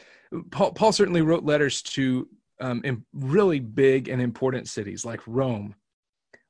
Paul, 0.52 0.74
Paul 0.74 0.92
certainly 0.92 1.22
wrote 1.22 1.44
letters 1.44 1.82
to 1.82 2.28
um, 2.60 2.82
in 2.84 3.06
really 3.14 3.60
big 3.60 4.10
and 4.10 4.22
important 4.22 4.68
cities 4.68 5.06
like 5.06 5.22
Rome, 5.26 5.76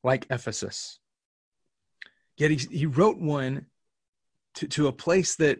like 0.03 0.25
Ephesus. 0.29 0.99
Yet 2.37 2.51
he, 2.51 2.57
he 2.57 2.85
wrote 2.85 3.19
one 3.19 3.67
to, 4.55 4.67
to 4.69 4.87
a 4.87 4.91
place 4.91 5.35
that 5.35 5.59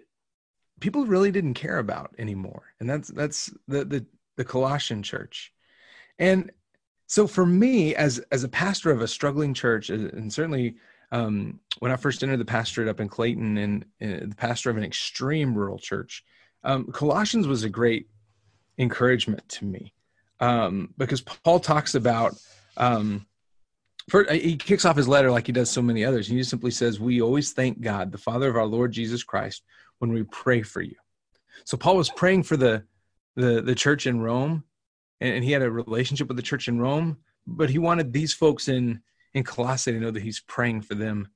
people 0.80 1.06
really 1.06 1.32
didn't 1.32 1.54
care 1.54 1.78
about 1.78 2.16
anymore. 2.18 2.74
And 2.80 2.90
that's 2.90 3.10
that's 3.10 3.54
the 3.68 3.86
the, 3.86 4.06
the 4.40 4.46
Colossian 4.46 5.04
church. 5.04 5.52
And 6.18 6.50
so 7.08 7.28
for 7.28 7.46
me 7.46 7.94
as 7.94 8.20
as 8.32 8.46
a 8.46 8.50
pastor 8.50 8.90
of 8.90 9.02
a 9.02 9.08
struggling 9.08 9.54
church 9.54 9.90
and 9.90 10.32
certainly 10.32 10.76
um, 11.12 11.60
when 11.80 11.92
I 11.92 11.98
first 11.98 12.24
entered 12.24 12.38
the 12.38 12.46
pastorate 12.46 12.88
up 12.88 13.02
in 13.02 13.10
Clayton 13.10 13.58
and, 13.58 13.86
and 14.00 14.32
the 14.32 14.36
pastor 14.36 14.70
of 14.70 14.78
an 14.78 14.84
extreme 14.84 15.54
rural 15.56 15.78
church, 15.78 16.24
um, 16.64 16.86
Colossians 16.86 17.48
was 17.48 17.64
a 17.64 17.70
great 17.70 18.08
encouragement 18.78 19.48
to 19.50 19.66
me 19.66 19.92
um, 20.40 20.94
because 20.98 21.22
Paul 21.22 21.60
talks 21.60 21.96
about. 21.96 22.36
Um, 22.78 23.26
for, 24.08 24.24
he 24.32 24.56
kicks 24.56 24.86
off 24.86 24.96
his 24.96 25.08
letter 25.08 25.30
like 25.30 25.46
he 25.46 25.52
does 25.52 25.70
so 25.70 25.84
many 25.84 26.04
others. 26.06 26.28
He 26.28 26.38
just 26.38 26.50
simply 26.50 26.72
says, 26.72 27.00
"We 27.00 27.22
always 27.22 27.52
thank 27.52 27.82
God, 27.82 28.12
the 28.12 28.18
Father 28.18 28.50
of 28.50 28.56
our 28.56 28.66
Lord 28.66 28.92
Jesus 28.92 29.24
Christ, 29.24 29.64
when 30.00 30.14
we 30.14 30.24
pray 30.24 30.62
for 30.62 30.82
you." 30.82 30.96
So 31.66 31.76
Paul 31.76 31.98
was 31.98 32.10
praying 32.10 32.44
for 32.44 32.58
the 32.58 32.86
the 33.36 33.62
the 33.62 33.76
church 33.76 34.08
in 34.08 34.22
Rome, 34.22 34.64
and, 35.22 35.36
and 35.36 35.44
he 35.44 35.52
had 35.52 35.62
a 35.62 35.72
relationship 35.72 36.28
with 36.28 36.38
the 36.38 36.44
church 36.44 36.68
in 36.68 36.80
Rome, 36.80 37.18
but 37.48 37.70
he 37.70 37.78
wanted 37.78 38.14
these 38.14 38.34
folks 38.34 38.68
in 38.68 39.02
in 39.34 39.44
Colossae 39.44 39.92
to 39.92 40.00
know 40.00 40.12
that 40.12 40.24
he's 40.24 40.42
praying 40.42 40.82
for 40.82 40.96
them 40.96 41.28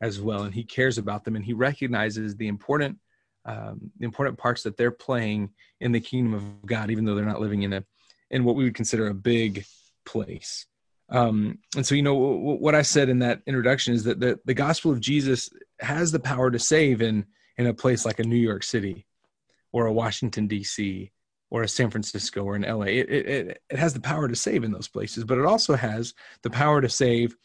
as 0.00 0.20
well, 0.20 0.42
and 0.42 0.54
he 0.54 0.64
cares 0.64 0.98
about 0.98 1.24
them, 1.24 1.36
and 1.36 1.44
he 1.44 1.52
recognizes 1.52 2.36
the 2.36 2.48
important 2.48 2.98
um, 3.44 3.90
the 3.98 4.04
important 4.04 4.38
parts 4.38 4.62
that 4.64 4.76
they're 4.76 4.90
playing 4.90 5.50
in 5.80 5.92
the 5.92 6.00
kingdom 6.00 6.34
of 6.34 6.66
God, 6.66 6.90
even 6.90 7.04
though 7.04 7.14
they're 7.14 7.24
not 7.24 7.40
living 7.40 7.62
in 7.62 7.72
a 7.72 7.84
in 8.30 8.44
what 8.44 8.56
we 8.56 8.64
would 8.64 8.74
consider 8.74 9.08
a 9.08 9.14
big 9.14 9.64
place. 10.04 10.66
Um, 11.10 11.58
and 11.74 11.86
so, 11.86 11.94
you 11.94 12.02
know, 12.02 12.12
w- 12.14 12.58
what 12.58 12.74
I 12.74 12.82
said 12.82 13.08
in 13.08 13.20
that 13.20 13.40
introduction 13.46 13.94
is 13.94 14.04
that 14.04 14.20
the, 14.20 14.38
the 14.44 14.52
gospel 14.52 14.90
of 14.90 15.00
Jesus 15.00 15.48
has 15.80 16.12
the 16.12 16.20
power 16.20 16.50
to 16.50 16.58
save 16.58 17.00
in 17.00 17.24
in 17.56 17.66
a 17.66 17.74
place 17.74 18.04
like 18.04 18.18
a 18.18 18.24
New 18.24 18.36
York 18.36 18.62
City, 18.62 19.06
or 19.72 19.86
a 19.86 19.92
Washington 19.92 20.46
D.C. 20.46 21.10
or 21.50 21.62
a 21.62 21.68
San 21.68 21.90
Francisco 21.90 22.42
or 22.44 22.56
an 22.56 22.64
L.A. 22.64 22.98
It, 22.98 23.10
it 23.10 23.62
it 23.70 23.78
has 23.78 23.94
the 23.94 24.00
power 24.00 24.28
to 24.28 24.36
save 24.36 24.64
in 24.64 24.72
those 24.72 24.88
places, 24.88 25.24
but 25.24 25.38
it 25.38 25.44
also 25.44 25.74
has 25.74 26.14
the 26.42 26.50
power 26.50 26.80
to 26.80 26.88
save 26.88 27.36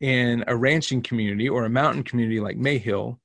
in 0.00 0.44
a 0.46 0.56
ranching 0.56 1.02
community 1.02 1.48
or 1.48 1.64
a 1.64 1.70
mountain 1.70 2.04
community 2.04 2.40
like 2.40 2.56
Mayhill, 2.56 3.18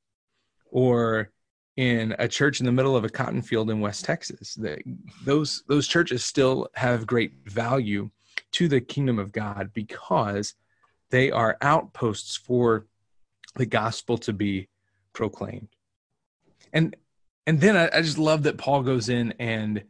or 0.72 1.30
in 1.78 2.16
a 2.20 2.28
church 2.28 2.60
in 2.60 2.66
the 2.66 2.72
middle 2.72 2.96
of 2.96 3.04
a 3.04 3.10
cotton 3.10 3.42
field 3.42 3.70
in 3.70 3.80
West 3.80 4.06
Texas. 4.06 4.56
The, 4.56 4.80
those 5.24 5.64
those 5.68 5.88
churches 5.88 6.24
still 6.24 6.68
have 6.76 7.08
great 7.08 7.34
value 7.46 8.10
to 8.54 8.68
the 8.68 8.82
kingdom 8.82 9.20
of 9.20 9.32
God 9.32 9.72
because 9.74 10.56
they 11.10 11.32
are 11.32 11.58
outposts 11.62 12.36
for 12.36 12.88
the 13.56 13.66
gospel 13.66 14.18
to 14.20 14.34
be 14.34 14.68
proclaimed. 15.14 15.70
And 16.72 16.96
and 17.46 17.60
then 17.60 17.76
I, 17.76 17.98
I 17.98 18.02
just 18.02 18.18
love 18.18 18.44
that 18.44 18.58
Paul 18.58 18.84
goes 18.84 19.10
in 19.10 19.34
and 19.40 19.84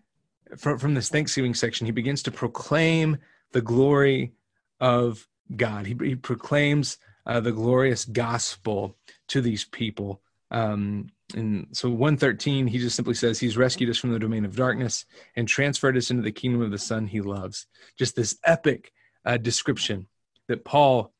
from, 0.58 0.78
from 0.78 0.94
this 0.94 1.10
Thanksgiving 1.10 1.54
section, 1.54 1.86
he 1.86 1.92
begins 1.92 2.24
to 2.24 2.32
proclaim 2.32 3.18
the 3.52 3.62
glory 3.62 4.34
of 4.80 5.28
God. 5.56 5.86
He, 5.86 5.96
he 6.02 6.16
proclaims 6.16 6.98
uh, 7.26 7.40
the 7.40 7.52
glorious 7.52 8.06
gospel 8.06 8.98
to 9.30 9.42
these 9.42 9.66
people. 9.66 10.22
Um, 10.52 11.10
and 11.36 11.68
so 11.72 11.90
113 11.90 12.68
he 12.68 12.78
just 12.78 12.96
simply 12.96 13.14
says 13.14 13.40
he's 13.40 13.58
rescued 13.58 13.90
us 13.90 13.98
from 13.98 14.12
the 14.12 14.20
domain 14.20 14.46
of 14.46 14.56
darkness 14.56 15.06
and 15.36 15.48
transferred 15.48 15.98
us 15.98 16.12
into 16.12 16.22
the 16.22 16.32
kingdom 16.32 16.62
of 16.62 16.72
the 16.72 16.78
son 16.78 17.08
he 17.08 17.22
loves 17.22 17.66
just 17.98 18.16
this 18.16 18.38
epic 18.46 18.92
uh, 19.26 19.38
description 19.38 20.08
that 20.48 20.66
paul 20.66 21.14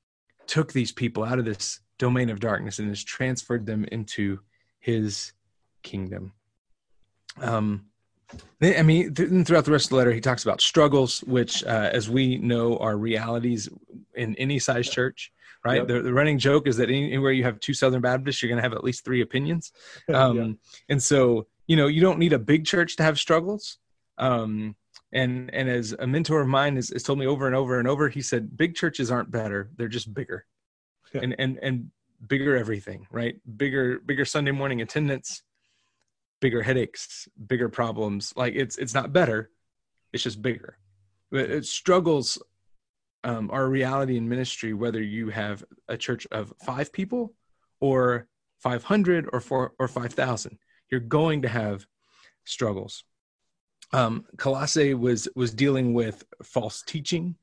took 0.46 0.72
these 0.72 0.92
people 0.92 1.24
out 1.24 1.40
of 1.40 1.46
this 1.46 1.80
domain 1.98 2.30
of 2.30 2.40
darkness 2.40 2.80
and 2.80 2.90
has 2.90 3.04
transferred 3.04 3.66
them 3.66 3.86
into 3.92 4.40
his 4.80 5.34
kingdom 5.82 6.34
um 7.42 7.86
i 8.62 8.82
mean 8.82 9.14
th- 9.14 9.46
throughout 9.46 9.66
the 9.66 9.72
rest 9.72 9.86
of 9.86 9.90
the 9.92 9.96
letter 9.96 10.12
he 10.12 10.22
talks 10.22 10.44
about 10.44 10.62
struggles 10.62 11.20
which 11.22 11.64
uh, 11.66 11.90
as 11.92 12.10
we 12.10 12.38
know 12.38 12.78
are 12.78 12.98
realities 12.98 13.70
in 14.16 14.36
any 14.36 14.60
size 14.60 14.90
church 14.90 15.32
right? 15.66 15.78
Yep. 15.78 15.88
The, 15.88 16.02
the, 16.02 16.14
running 16.14 16.38
joke 16.38 16.68
is 16.68 16.78
that 16.78 16.90
anywhere 16.90 17.32
you 17.32 17.44
have 17.44 17.60
two 17.60 17.74
Southern 17.74 18.02
Baptists, 18.02 18.42
you're 18.42 18.50
going 18.50 18.58
to 18.58 18.64
have 18.64 18.74
at 18.74 18.84
least 18.84 19.06
three 19.06 19.22
opinions. 19.22 19.72
Um, 20.14 20.38
yeah. 20.38 20.52
And 20.90 21.02
so, 21.02 21.48
you 21.68 21.78
know, 21.78 21.88
you 21.88 22.02
don't 22.02 22.20
need 22.20 22.34
a 22.34 22.40
big 22.40 22.66
church 22.66 22.98
to 22.98 23.04
have 23.04 23.18
struggles. 23.18 23.78
Um, 24.18 24.76
and 25.14 25.50
and 25.54 25.70
as 25.70 25.94
a 25.98 26.06
mentor 26.06 26.42
of 26.42 26.48
mine 26.48 26.76
has, 26.76 26.90
has, 26.90 27.04
told 27.04 27.20
me 27.20 27.26
over 27.26 27.48
and 27.48 27.56
over 27.56 27.80
and 27.80 27.88
over, 27.88 28.10
he 28.10 28.22
said, 28.22 28.58
big 28.58 28.76
churches 28.76 29.12
aren't 29.12 29.32
better; 29.32 29.70
they're 29.78 29.88
just 29.88 30.14
bigger, 30.14 30.46
yeah. 31.14 31.22
and 31.22 31.36
and 31.40 31.60
and 31.62 31.92
bigger 32.28 32.58
everything, 32.58 33.08
right? 33.12 33.36
Bigger 33.58 34.00
bigger 34.00 34.26
Sunday 34.26 34.52
morning 34.52 34.82
attendance, 34.82 35.44
bigger 36.44 36.62
headaches, 36.62 37.30
bigger 37.48 37.70
problems. 37.70 38.34
Like 38.36 38.54
it's 38.54 38.78
it's 38.78 38.94
not 38.94 39.14
better, 39.14 39.50
it's 40.12 40.24
just 40.24 40.42
bigger. 40.42 40.78
It 41.32 41.66
struggles 41.66 42.38
um, 43.24 43.50
our 43.50 43.70
reality 43.70 44.18
in 44.18 44.28
ministry, 44.28 44.74
whether 44.74 45.02
you 45.02 45.30
have 45.30 45.64
a 45.88 45.96
church 45.96 46.28
of 46.32 46.54
five 46.62 46.92
people 46.92 47.34
or 47.80 48.28
500 48.60 49.30
or 49.32 49.40
four 49.40 49.74
or 49.80 49.88
5,000, 49.88 50.60
you're 50.92 51.00
going 51.00 51.42
to 51.44 51.48
have 51.48 51.88
struggles. 52.44 53.06
Um, 53.94 54.26
Colossae 54.36 54.96
was 54.96 55.30
was 55.38 55.54
dealing 55.54 55.94
with 55.94 56.26
false 56.44 56.84
teaching, 56.86 57.36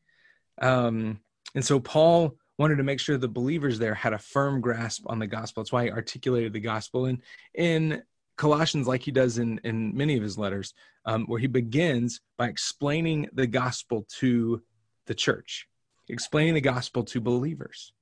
um, 0.60 1.20
and 1.54 1.64
so 1.64 1.80
Paul 1.80 2.36
wanted 2.58 2.76
to 2.76 2.82
make 2.82 3.00
sure 3.00 3.16
the 3.16 3.28
believers 3.28 3.78
there 3.78 3.94
had 3.94 4.12
a 4.12 4.18
firm 4.18 4.60
grasp 4.60 5.04
on 5.06 5.18
the 5.18 5.26
gospel. 5.26 5.62
That's 5.62 5.72
why 5.72 5.84
he 5.84 5.90
articulated 5.90 6.52
the 6.52 6.60
gospel. 6.60 7.06
And 7.06 7.22
in 7.54 8.02
Colossians, 8.40 8.86
like 8.86 9.02
he 9.02 9.12
does 9.12 9.38
in 9.38 9.60
in 9.64 9.96
many 9.96 10.16
of 10.16 10.22
his 10.22 10.36
letters, 10.36 10.74
um, 11.04 11.26
where 11.26 11.38
he 11.38 11.46
begins 11.46 12.20
by 12.38 12.48
explaining 12.48 13.28
the 13.32 13.46
gospel 13.46 14.06
to 14.18 14.62
the 15.06 15.14
church 15.14 15.68
explaining 16.10 16.54
the 16.54 16.60
gospel 16.60 17.02
to 17.04 17.20
believers. 17.20 17.92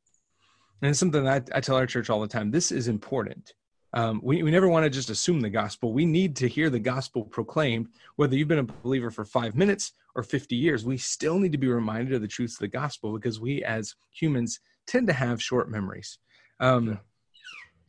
And 0.80 0.90
it's 0.90 0.98
something 0.98 1.24
that 1.24 1.50
I, 1.52 1.58
I 1.58 1.60
tell 1.60 1.76
our 1.76 1.86
church 1.86 2.10
all 2.10 2.20
the 2.20 2.28
time. 2.28 2.50
This 2.50 2.72
is 2.72 2.88
important. 2.88 3.52
Um, 3.94 4.20
we, 4.22 4.42
we 4.42 4.50
never 4.50 4.68
want 4.68 4.84
to 4.84 4.90
just 4.90 5.10
assume 5.10 5.40
the 5.40 5.50
gospel. 5.50 5.92
We 5.92 6.04
need 6.04 6.36
to 6.36 6.48
hear 6.48 6.70
the 6.70 6.78
gospel 6.78 7.24
proclaimed, 7.24 7.88
whether 8.16 8.36
you've 8.36 8.48
been 8.48 8.58
a 8.58 8.64
believer 8.82 9.10
for 9.10 9.24
five 9.24 9.54
minutes 9.54 9.92
or 10.14 10.22
50 10.22 10.54
years. 10.56 10.84
We 10.84 10.98
still 10.98 11.38
need 11.38 11.52
to 11.52 11.58
be 11.58 11.68
reminded 11.68 12.14
of 12.14 12.20
the 12.20 12.28
truths 12.28 12.54
of 12.54 12.60
the 12.60 12.68
gospel 12.68 13.12
because 13.12 13.40
we 13.40 13.64
as 13.64 13.94
humans 14.10 14.60
tend 14.86 15.06
to 15.06 15.12
have 15.12 15.42
short 15.42 15.70
memories. 15.70 16.18
Um, 16.60 16.88
yeah. 16.88 16.96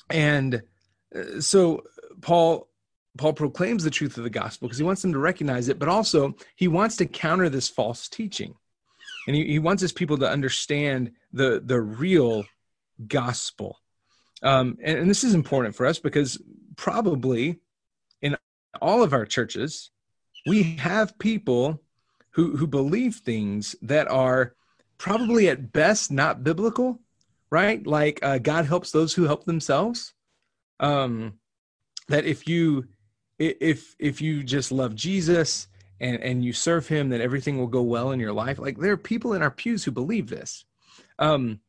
And 0.10 0.64
uh, 1.16 1.42
so 1.42 1.84
Paul 2.22 2.68
Paul 3.18 3.34
proclaims 3.34 3.84
the 3.84 3.90
truth 3.90 4.18
of 4.18 4.24
the 4.24 4.30
gospel 4.30 4.68
because 4.68 4.78
he 4.78 4.84
wants 4.84 5.02
them 5.02 5.14
to 5.14 5.20
recognize 5.20 5.68
it, 5.68 5.80
but 5.80 5.90
also 5.90 6.36
he 6.56 6.68
wants 6.68 6.96
to 6.98 7.06
counter 7.06 7.50
this 7.50 7.68
false 7.68 8.08
teaching. 8.08 8.56
And 9.28 9.36
he, 9.36 9.46
he 9.46 9.60
wants 9.60 9.82
his 9.82 9.92
people 9.92 10.18
to 10.20 10.30
understand 10.30 11.12
the 11.34 11.62
the 11.64 11.80
real 11.82 12.46
gospel. 13.08 13.80
Um, 14.42 14.78
and, 14.82 15.00
and 15.00 15.10
this 15.10 15.24
is 15.24 15.34
important 15.34 15.76
for 15.76 15.86
us 15.86 16.00
because 16.00 16.42
probably 16.78 17.60
in 18.22 18.38
all 18.82 19.04
of 19.04 19.12
our 19.14 19.26
churches 19.26 19.92
we 20.48 20.64
have 20.78 21.20
people 21.20 21.82
who 22.32 22.56
who 22.56 22.68
believe 22.68 23.16
things 23.16 23.76
that 23.82 24.10
are 24.10 24.56
probably 24.98 25.50
at 25.50 25.74
best 25.74 26.12
not 26.12 26.44
biblical 26.44 27.00
right? 27.52 27.86
Like 27.86 28.20
uh, 28.22 28.38
god 28.38 28.66
helps 28.66 28.92
those 28.92 29.14
who 29.14 29.24
help 29.24 29.46
themselves. 29.46 30.14
Um 30.80 31.39
that 32.10 32.26
if 32.26 32.48
you 32.48 32.86
if 33.38 33.96
if 34.00 34.22
you 34.22 34.44
just 34.44 34.72
love 34.72 34.96
jesus 34.96 35.70
and 36.00 36.22
and 36.22 36.44
you 36.44 36.54
serve 36.54 36.88
him 36.88 37.10
that 37.10 37.22
everything 37.22 37.58
will 37.58 37.68
go 37.68 37.82
well 37.82 38.12
in 38.12 38.20
your 38.20 38.34
life. 38.34 38.60
Like 38.60 38.78
there 38.78 38.94
are 38.94 38.98
people 38.98 39.34
in 39.34 39.42
our 39.42 39.52
pews 39.52 39.84
who 39.84 39.92
believe 39.92 40.30
this. 40.30 40.66
Um 41.18 41.60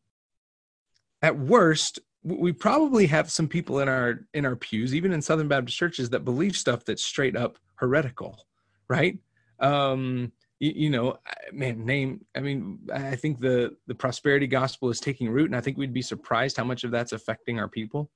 at 1.23 1.39
worst 1.39 1.99
we 2.23 2.53
probably 2.53 3.07
have 3.07 3.31
some 3.31 3.49
people 3.49 3.81
in 3.81 3.89
our 3.89 4.27
in 4.35 4.45
our 4.45 4.57
pews 4.57 4.95
even 4.95 5.13
in 5.13 5.23
southern 5.23 5.49
baptist 5.49 5.77
churches 5.77 6.11
that 6.11 6.25
believe 6.25 6.55
stuff 6.55 6.85
that's 6.85 7.05
straight 7.05 7.37
up 7.37 7.59
heretical 7.77 8.47
right? 8.89 9.19
Um 9.59 10.33
you, 10.59 10.73
you 10.75 10.91
know 10.91 11.17
man 11.53 11.85
name 11.85 12.25
i 12.37 12.41
mean 12.41 12.79
i 12.93 13.17
think 13.17 13.41
the 13.41 13.77
the 13.87 13.95
prosperity 13.95 14.47
gospel 14.47 14.91
is 14.91 15.01
taking 15.01 15.31
root 15.31 15.47
and 15.47 15.57
i 15.57 15.61
think 15.61 15.79
we'd 15.79 15.93
be 15.93 16.03
surprised 16.03 16.57
how 16.57 16.65
much 16.65 16.85
of 16.85 16.91
that's 16.91 17.13
affecting 17.13 17.59
our 17.59 17.69
people. 17.69 18.11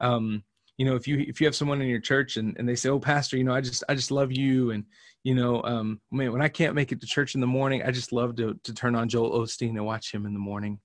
Um 0.00 0.42
you 0.76 0.84
know 0.84 0.96
if 0.96 1.06
you 1.06 1.18
if 1.18 1.40
you 1.40 1.46
have 1.46 1.54
someone 1.54 1.80
in 1.80 1.88
your 1.88 2.00
church 2.00 2.36
and, 2.36 2.56
and 2.58 2.68
they 2.68 2.74
say 2.74 2.88
oh 2.88 2.98
pastor 2.98 3.36
you 3.36 3.44
know 3.44 3.54
i 3.54 3.60
just 3.60 3.84
i 3.88 3.94
just 3.94 4.10
love 4.10 4.32
you 4.32 4.70
and 4.72 4.84
you 5.22 5.34
know 5.34 5.62
um 5.62 6.00
man 6.10 6.32
when 6.32 6.42
i 6.42 6.48
can't 6.48 6.74
make 6.74 6.92
it 6.92 7.00
to 7.00 7.06
church 7.06 7.34
in 7.34 7.40
the 7.40 7.46
morning 7.46 7.82
i 7.84 7.90
just 7.90 8.12
love 8.12 8.36
to 8.36 8.58
to 8.64 8.74
turn 8.74 8.94
on 8.94 9.08
joel 9.08 9.38
osteen 9.38 9.70
and 9.70 9.86
watch 9.86 10.12
him 10.12 10.26
in 10.26 10.32
the 10.32 10.38
morning 10.38 10.78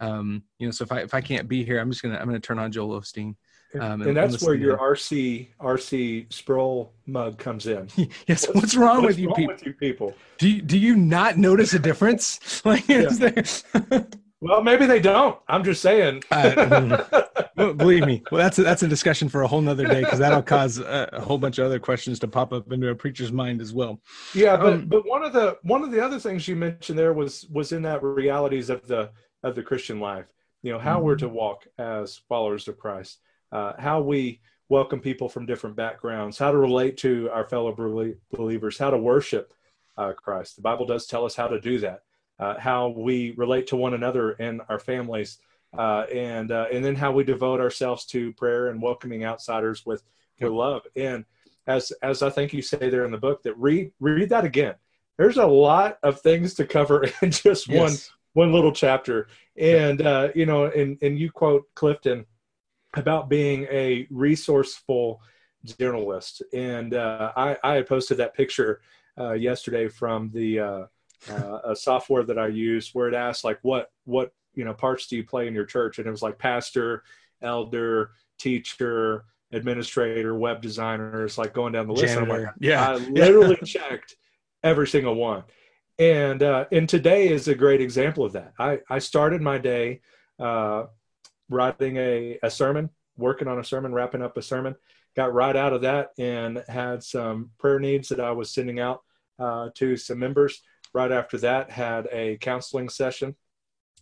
um 0.00 0.42
you 0.58 0.66
know 0.66 0.70
so 0.70 0.82
if 0.82 0.92
i 0.92 1.00
if 1.00 1.14
i 1.14 1.20
can't 1.20 1.48
be 1.48 1.64
here 1.64 1.78
i'm 1.78 1.90
just 1.90 2.02
gonna 2.02 2.16
i'm 2.16 2.26
gonna 2.26 2.40
turn 2.40 2.58
on 2.58 2.72
joel 2.72 3.00
osteen 3.00 3.34
Um, 3.80 4.02
and, 4.02 4.16
that's 4.16 4.40
where 4.40 4.54
your 4.54 4.78
RC 4.78 5.48
RC 5.60 6.32
Sproul 6.32 6.92
mug 7.06 7.38
comes 7.38 7.66
in. 7.66 7.88
yes. 8.28 8.46
What's 8.52 8.76
wrong 8.76 9.02
What's 9.02 9.16
with 9.16 9.18
you 9.18 9.28
wrong 9.28 9.36
people? 9.36 9.54
with 9.54 9.66
you 9.66 9.72
people? 9.72 10.14
Do 10.38 10.48
you, 10.48 10.62
do 10.62 10.78
you 10.78 10.94
not 10.94 11.38
notice 11.38 11.74
a 11.74 11.80
difference? 11.80 12.38
Like, 12.64 12.88
is 12.88 13.18
there? 13.18 13.42
Well, 14.44 14.62
maybe 14.62 14.84
they 14.84 15.00
don't. 15.00 15.38
I'm 15.48 15.64
just 15.64 15.80
saying. 15.80 16.22
Uh, 16.30 17.02
believe 17.56 18.04
me, 18.04 18.22
well, 18.30 18.42
that's 18.42 18.58
a, 18.58 18.62
that's 18.62 18.82
a 18.82 18.88
discussion 18.88 19.30
for 19.30 19.40
a 19.40 19.48
whole 19.48 19.62
nother 19.62 19.86
day 19.86 20.00
because 20.00 20.18
that'll 20.18 20.42
cause 20.42 20.78
a, 20.78 21.08
a 21.14 21.20
whole 21.22 21.38
bunch 21.38 21.58
of 21.58 21.64
other 21.64 21.78
questions 21.78 22.18
to 22.18 22.28
pop 22.28 22.52
up 22.52 22.70
into 22.70 22.90
a 22.90 22.94
preacher's 22.94 23.32
mind 23.32 23.62
as 23.62 23.72
well. 23.72 24.02
Yeah, 24.34 24.58
but 24.58 24.74
Um, 24.74 24.86
but 24.86 25.08
one 25.08 25.24
of 25.24 25.32
the 25.32 25.56
one 25.62 25.82
of 25.82 25.90
the 25.90 26.04
other 26.04 26.20
things 26.20 26.46
you 26.46 26.56
mentioned 26.56 26.98
there 26.98 27.14
was 27.14 27.46
was 27.50 27.72
in 27.72 27.80
that 27.82 28.02
realities 28.02 28.68
of 28.68 28.86
the 28.86 29.10
of 29.42 29.54
the 29.54 29.62
Christian 29.62 29.98
life. 29.98 30.26
You 30.62 30.72
know 30.72 30.78
how 30.78 31.00
we're 31.00 31.16
to 31.16 31.28
walk 31.28 31.66
as 31.78 32.20
followers 32.28 32.68
of 32.68 32.78
Christ, 32.78 33.20
uh, 33.50 33.72
how 33.78 34.02
we 34.02 34.42
welcome 34.68 35.00
people 35.00 35.30
from 35.30 35.46
different 35.46 35.74
backgrounds, 35.74 36.36
how 36.36 36.50
to 36.50 36.58
relate 36.58 36.98
to 36.98 37.30
our 37.32 37.48
fellow 37.48 37.72
believers, 38.30 38.76
how 38.76 38.90
to 38.90 38.98
worship 38.98 39.54
uh, 39.96 40.12
Christ. 40.12 40.56
The 40.56 40.62
Bible 40.62 40.84
does 40.84 41.06
tell 41.06 41.24
us 41.24 41.34
how 41.34 41.48
to 41.48 41.58
do 41.58 41.78
that. 41.78 42.00
Uh, 42.38 42.58
how 42.58 42.88
we 42.88 43.32
relate 43.36 43.66
to 43.68 43.76
one 43.76 43.94
another 43.94 44.32
and 44.32 44.60
our 44.68 44.78
families, 44.78 45.38
uh, 45.78 46.04
and 46.12 46.50
uh, 46.50 46.66
and 46.72 46.84
then 46.84 46.96
how 46.96 47.12
we 47.12 47.22
devote 47.24 47.60
ourselves 47.60 48.04
to 48.06 48.32
prayer 48.34 48.68
and 48.68 48.82
welcoming 48.82 49.24
outsiders 49.24 49.86
with 49.86 50.02
with 50.40 50.50
love. 50.50 50.82
And 50.96 51.24
as 51.66 51.92
as 52.02 52.22
I 52.22 52.30
think 52.30 52.52
you 52.52 52.60
say 52.62 52.90
there 52.90 53.04
in 53.04 53.12
the 53.12 53.18
book, 53.18 53.42
that 53.44 53.56
read 53.58 53.92
read 54.00 54.28
that 54.30 54.44
again. 54.44 54.74
There's 55.16 55.36
a 55.36 55.46
lot 55.46 55.98
of 56.02 56.20
things 56.20 56.54
to 56.54 56.66
cover 56.66 57.04
in 57.22 57.30
just 57.30 57.68
one 57.68 57.92
Yes. 57.92 58.10
one 58.32 58.52
little 58.52 58.72
chapter. 58.72 59.28
And 59.56 60.02
uh, 60.02 60.28
you 60.34 60.46
know, 60.46 60.64
and 60.66 60.98
and 61.02 61.18
you 61.18 61.30
quote 61.30 61.72
Clifton 61.74 62.26
about 62.96 63.28
being 63.28 63.64
a 63.70 64.06
resourceful 64.10 65.20
journalist. 65.64 66.42
And 66.52 66.94
uh, 66.94 67.32
I 67.36 67.56
I 67.62 67.74
had 67.74 67.86
posted 67.86 68.18
that 68.18 68.34
picture 68.34 68.80
uh, 69.18 69.32
yesterday 69.32 69.88
from 69.88 70.30
the 70.34 70.88
uh, 71.30 71.58
a 71.64 71.76
software 71.76 72.24
that 72.24 72.38
I 72.38 72.48
use 72.48 72.90
where 72.94 73.08
it 73.08 73.14
asks 73.14 73.44
like 73.44 73.58
what 73.62 73.90
what 74.04 74.32
you 74.54 74.64
know 74.64 74.74
parts 74.74 75.06
do 75.06 75.16
you 75.16 75.24
play 75.24 75.46
in 75.46 75.54
your 75.54 75.64
church, 75.64 75.98
and 75.98 76.06
it 76.06 76.10
was 76.10 76.22
like 76.22 76.38
pastor, 76.38 77.02
elder, 77.42 78.10
teacher, 78.38 79.24
administrator, 79.52 80.34
web 80.34 80.60
designer. 80.60 81.24
It's 81.24 81.38
like 81.38 81.54
going 81.54 81.72
down 81.72 81.86
the 81.86 81.92
list. 81.92 82.16
I'm 82.16 82.28
like, 82.28 82.46
Yeah. 82.60 82.90
I 82.90 82.94
literally 82.96 83.56
checked 83.64 84.16
every 84.62 84.86
single 84.86 85.14
one. 85.14 85.44
And 85.98 86.42
uh, 86.42 86.66
and 86.72 86.88
today 86.88 87.28
is 87.28 87.46
a 87.46 87.54
great 87.54 87.80
example 87.80 88.24
of 88.24 88.32
that. 88.32 88.52
I, 88.58 88.80
I 88.90 88.98
started 88.98 89.40
my 89.40 89.58
day 89.58 90.00
uh, 90.40 90.84
writing 91.48 91.96
a, 91.96 92.38
a 92.42 92.50
sermon, 92.50 92.90
working 93.16 93.46
on 93.46 93.60
a 93.60 93.64
sermon, 93.64 93.92
wrapping 93.92 94.22
up 94.22 94.36
a 94.36 94.42
sermon. 94.42 94.74
Got 95.14 95.32
right 95.32 95.54
out 95.54 95.72
of 95.72 95.82
that 95.82 96.08
and 96.18 96.64
had 96.68 97.04
some 97.04 97.50
prayer 97.58 97.78
needs 97.78 98.08
that 98.08 98.18
I 98.18 98.32
was 98.32 98.50
sending 98.50 98.80
out 98.80 99.02
uh, 99.38 99.68
to 99.74 99.96
some 99.96 100.18
members. 100.18 100.60
Right 100.94 101.10
after 101.10 101.36
that, 101.38 101.70
had 101.70 102.08
a 102.12 102.38
counseling 102.38 102.88
session. 102.88 103.34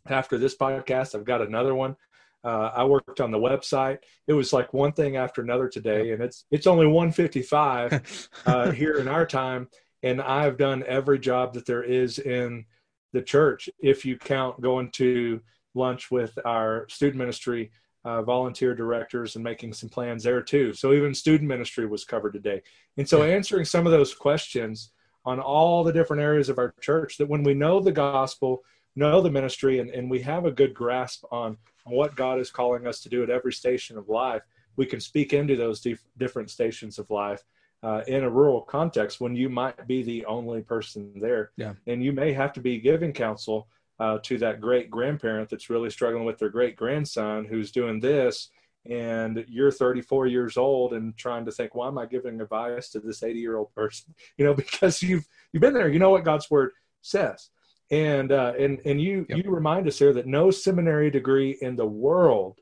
After 0.07 0.37
this 0.37 0.55
podcast, 0.55 1.15
I've 1.15 1.25
got 1.25 1.41
another 1.41 1.75
one. 1.75 1.97
Uh, 2.45 2.71
I 2.75 2.85
worked 2.85 3.21
on 3.21 3.31
the 3.31 3.39
website. 3.39 3.99
It 4.27 4.35
was 4.35 4.53
like 4.53 4.75
one 4.75 4.93
thing 4.93 5.17
after 5.17 5.41
another 5.41 5.69
today, 5.69 6.11
and 6.13 6.23
it's 6.23 6.45
it's 6.51 6.67
only 6.67 6.87
155 6.87 8.29
uh, 8.47 8.71
here 8.73 8.99
in 8.99 9.09
our 9.09 9.25
time, 9.25 9.69
and 10.03 10.21
I've 10.21 10.59
done 10.59 10.85
every 10.87 11.19
job 11.19 11.55
that 11.55 11.67
there 11.67 11.85
is 11.85 12.19
in 12.19 12.67
the 13.13 13.23
church. 13.23 13.71
If 13.79 14.05
you 14.05 14.19
count 14.19 14.61
going 14.61 14.91
to 14.93 15.41
lunch 15.75 16.11
with 16.11 16.37
our 16.45 16.87
student 16.91 17.17
ministry 17.17 17.71
uh, 18.05 18.21
volunteer 18.21 18.75
directors 18.75 19.37
and 19.37 19.45
making 19.45 19.73
some 19.73 19.89
plans 19.89 20.25
there 20.25 20.43
too. 20.43 20.75
So 20.75 20.93
even 20.93 21.15
student 21.15 21.49
ministry 21.49 21.87
was 21.87 22.05
covered 22.05 22.33
today, 22.33 22.61
and 22.99 23.09
so 23.09 23.23
answering 23.23 23.65
some 23.65 23.87
of 23.87 23.93
those 23.93 24.15
questions 24.15 24.91
on 25.25 25.41
all 25.41 25.85
the 25.85 25.93
different 25.93 26.23
areas 26.23 26.49
of 26.49 26.59
our 26.59 26.75
church. 26.81 27.19
That 27.19 27.29
when 27.29 27.43
we 27.43 27.55
know 27.55 27.81
the 27.81 27.93
gospel, 27.93 28.63
know 28.97 29.21
the 29.21 29.31
ministry, 29.31 29.79
and, 29.79 29.91
and 29.91 30.11
we 30.11 30.21
have 30.23 30.45
a 30.45 30.51
good 30.51 30.75
grasp 30.75 31.25
on 31.31 31.57
on 31.87 31.95
what 31.95 32.15
God 32.15 32.39
is 32.39 32.51
calling 32.51 32.87
us 32.87 33.01
to 33.01 33.09
do 33.09 33.23
at 33.23 33.31
every 33.31 33.53
station 33.53 33.99
of 33.99 34.09
life, 34.09 34.43
we 34.77 34.87
can 34.87 35.01
speak 35.01 35.33
into 35.33 35.57
those 35.57 35.81
dif- 35.81 36.05
different 36.19 36.51
stations 36.51 36.99
of 36.99 37.11
life 37.11 37.43
uh, 37.83 38.03
in 38.07 38.25
a 38.25 38.31
rural 38.31 38.61
context 38.61 39.21
when 39.21 39.35
you 39.35 39.49
might 39.49 39.87
be 39.87 40.03
the 40.03 40.25
only 40.27 40.63
person 40.63 41.13
there. 41.21 41.51
Yeah. 41.57 41.75
And 41.87 42.03
you 42.03 42.13
may 42.13 42.33
have 42.33 42.53
to 42.55 42.61
be 42.61 42.79
giving 42.79 43.13
counsel 43.13 43.69
uh, 43.99 44.19
to 44.23 44.39
that 44.39 44.61
great 44.61 44.91
grandparent 44.91 45.51
that's 45.51 45.71
really 45.71 45.91
struggling 45.91 46.25
with 46.25 46.39
their 46.39 46.49
great 46.49 46.77
grandson 46.77 47.45
who's 47.45 47.71
doing 47.73 48.01
this. 48.01 48.51
And 48.89 49.45
you're 49.49 49.71
34 49.71 50.27
years 50.27 50.57
old 50.57 50.93
and 50.93 51.17
trying 51.17 51.45
to 51.45 51.53
think, 51.53 51.75
why 51.75 51.87
am 51.87 51.99
I 51.99 52.07
giving 52.07 52.41
advice 52.41 52.89
to 52.91 53.01
this 53.01 53.23
80 53.23 53.39
year 53.39 53.57
old 53.57 53.73
person? 53.75 54.15
You 54.37 54.45
know, 54.45 54.55
because 54.55 55.03
you've 55.03 55.27
you've 55.53 55.61
been 55.61 55.75
there. 55.75 55.89
You 55.89 55.99
know 55.99 56.11
what 56.11 56.25
God's 56.25 56.51
word 56.51 56.73
says 57.01 57.51
and 57.93 58.33
uh, 58.33 58.55
and 58.59 58.81
and 58.85 59.01
you 59.01 59.27
Yep. 59.29 59.45
you 59.45 59.51
remind 59.51 59.87
us 59.87 59.99
here 59.99 60.13
that 60.15 60.27
no 60.27 60.51
seminary 60.51 61.11
degree 61.11 61.59
in 61.61 61.77
the 61.77 61.87
world 61.87 62.59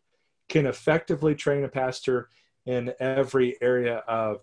can 0.49 0.67
effectively 0.67 1.35
train 1.35 1.65
a 1.65 1.69
pastor 1.69 2.29
in 2.67 2.93
every 2.99 3.57
area 3.63 3.99
of 4.09 4.41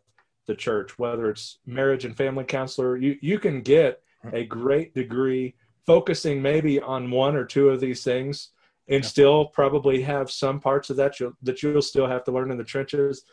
the 0.47 0.55
church, 0.55 0.97
whether 0.97 1.29
it's 1.29 1.59
marriage 1.65 2.05
and 2.05 2.15
family 2.15 2.45
counselor. 2.45 2.95
You 2.95 3.17
you 3.21 3.37
can 3.37 3.61
get 3.61 4.01
a 4.33 4.45
great 4.45 4.95
degree 4.95 5.55
focusing 5.85 6.41
maybe 6.41 6.81
on 6.81 7.11
one 7.11 7.35
or 7.35 7.45
two 7.45 7.69
of 7.69 7.79
these 7.79 8.03
things, 8.03 8.49
and 8.89 9.05
still 9.05 9.45
probably 9.45 10.01
have 10.01 10.31
some 10.31 10.59
parts 10.59 10.89
of 10.89 10.97
that 10.97 11.19
you'll, 11.19 11.33
that 11.41 11.61
you'll 11.61 11.81
still 11.81 12.07
have 12.07 12.23
to 12.23 12.31
learn 12.31 12.51
in 12.51 12.57
the 12.57 12.63
trenches. 12.63 13.23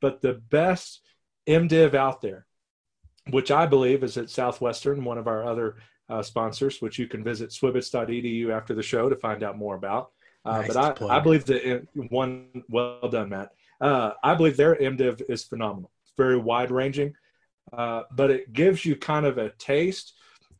But 0.00 0.20
the 0.20 0.34
best 0.34 1.00
MDiv 1.46 1.94
out 1.94 2.20
there, 2.20 2.46
which 3.30 3.50
I 3.50 3.66
believe 3.66 4.02
is 4.02 4.16
at 4.16 4.30
Southwestern, 4.30 5.04
one 5.04 5.18
of 5.18 5.28
our 5.28 5.44
other 5.44 5.76
uh, 6.08 6.22
sponsors, 6.22 6.82
which 6.82 6.98
you 6.98 7.06
can 7.06 7.22
visit 7.22 7.50
swbts.edu 7.50 8.50
after 8.50 8.74
the 8.74 8.82
show 8.82 9.08
to 9.08 9.16
find 9.16 9.42
out 9.42 9.56
more 9.56 9.76
about. 9.76 10.10
Uh, 10.44 10.60
Nice 10.60 10.74
but 10.74 11.02
I. 11.02 11.16
I 11.16 11.20
believe 11.20 11.46
that 11.46 11.86
one, 12.10 12.64
well 12.68 13.08
done, 13.08 13.30
Matt. 13.30 13.50
Uh, 13.80 14.12
I 14.22 14.34
believe 14.34 14.56
their 14.56 14.74
MDiv 14.74 15.22
is 15.28 15.44
phenomenal. 15.44 15.90
It's 16.02 16.12
very 16.16 16.36
wide 16.36 16.70
ranging, 16.70 17.14
uh, 17.72 18.02
but 18.12 18.30
it 18.30 18.52
gives 18.52 18.84
you 18.84 18.96
kind 18.96 19.24
of 19.24 19.38
a 19.38 19.50
taste 19.50 20.12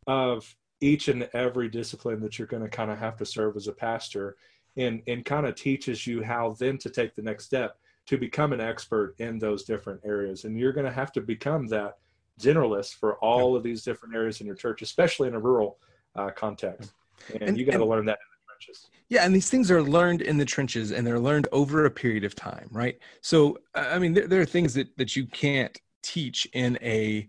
of 0.07 0.55
each 0.81 1.09
and 1.09 1.29
every 1.33 1.69
discipline 1.69 2.21
that 2.21 2.39
you're 2.39 2.49
going 2.49 2.63
to 2.63 2.69
kind 2.69 2.91
of 2.91 2.99
have 2.99 3.17
to 3.17 3.27
serve 3.27 3.57
as 3.57 3.69
a 3.69 3.73
pastor 3.73 4.37
and, 4.77 5.03
and 5.07 5.25
kind 5.25 5.47
of 5.47 5.55
teaches 5.55 6.07
you 6.07 6.23
how 6.23 6.55
then 6.59 6.79
to 6.79 6.91
take 6.91 7.15
the 7.15 7.23
next 7.23 7.45
step 7.45 7.79
to 8.07 8.19
become 8.19 8.53
an 8.53 8.61
expert 8.61 9.15
in 9.19 9.39
those 9.39 9.65
different 9.65 10.01
areas. 10.05 10.45
And 10.45 10.59
you're 10.59 10.73
going 10.73 10.87
to 10.87 10.93
have 10.93 11.13
to 11.13 11.21
become 11.21 11.67
that 11.69 11.99
generalist 12.41 12.95
for 12.95 13.15
all 13.17 13.57
of 13.57 13.63
these 13.63 13.83
different 13.83 14.15
areas 14.15 14.41
in 14.41 14.47
your 14.47 14.57
church, 14.57 14.83
especially 14.83 15.29
in 15.29 15.35
a 15.35 15.39
rural 15.41 15.79
uh, 16.17 16.31
context. 16.31 16.93
And, 17.33 17.43
And- 17.43 17.59
you 17.59 17.65
got 17.65 17.79
to 17.79 17.85
learn 17.85 18.05
that 18.07 18.19
in 18.19 18.27
the 18.33 18.53
trenches. 18.53 18.91
Yeah, 19.09 19.25
and 19.25 19.35
these 19.35 19.49
things 19.51 19.71
are 19.71 19.83
learned 19.83 20.23
in 20.23 20.39
the 20.39 20.45
trenches, 20.45 20.91
and 20.91 21.07
they're 21.07 21.21
learned 21.21 21.47
over 21.53 21.85
a 21.85 21.91
period 21.91 22.25
of 22.25 22.35
time, 22.35 22.69
right? 22.73 22.99
So, 23.21 23.59
I 23.75 23.95
I 23.95 23.99
mean, 23.99 24.15
there, 24.15 24.27
there 24.27 24.41
are 24.41 24.47
things 24.47 24.75
that 24.75 24.97
that 24.97 25.15
you 25.15 25.27
can't 25.27 25.79
teach 26.03 26.47
in 26.53 26.79
a 26.83 27.29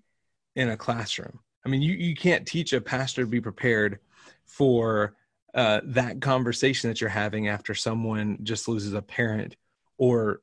in 0.55 0.69
a 0.69 0.77
classroom. 0.77 1.39
I 1.65 1.69
mean, 1.69 1.81
you 1.81 1.93
you 1.93 2.15
can't 2.15 2.45
teach 2.45 2.73
a 2.73 2.81
pastor 2.81 3.23
to 3.23 3.27
be 3.27 3.41
prepared 3.41 3.99
for 4.45 5.15
uh, 5.53 5.81
that 5.83 6.21
conversation 6.21 6.89
that 6.89 7.01
you're 7.01 7.09
having 7.09 7.47
after 7.47 7.73
someone 7.73 8.37
just 8.43 8.67
loses 8.67 8.93
a 8.93 9.01
parent, 9.01 9.55
or 9.97 10.41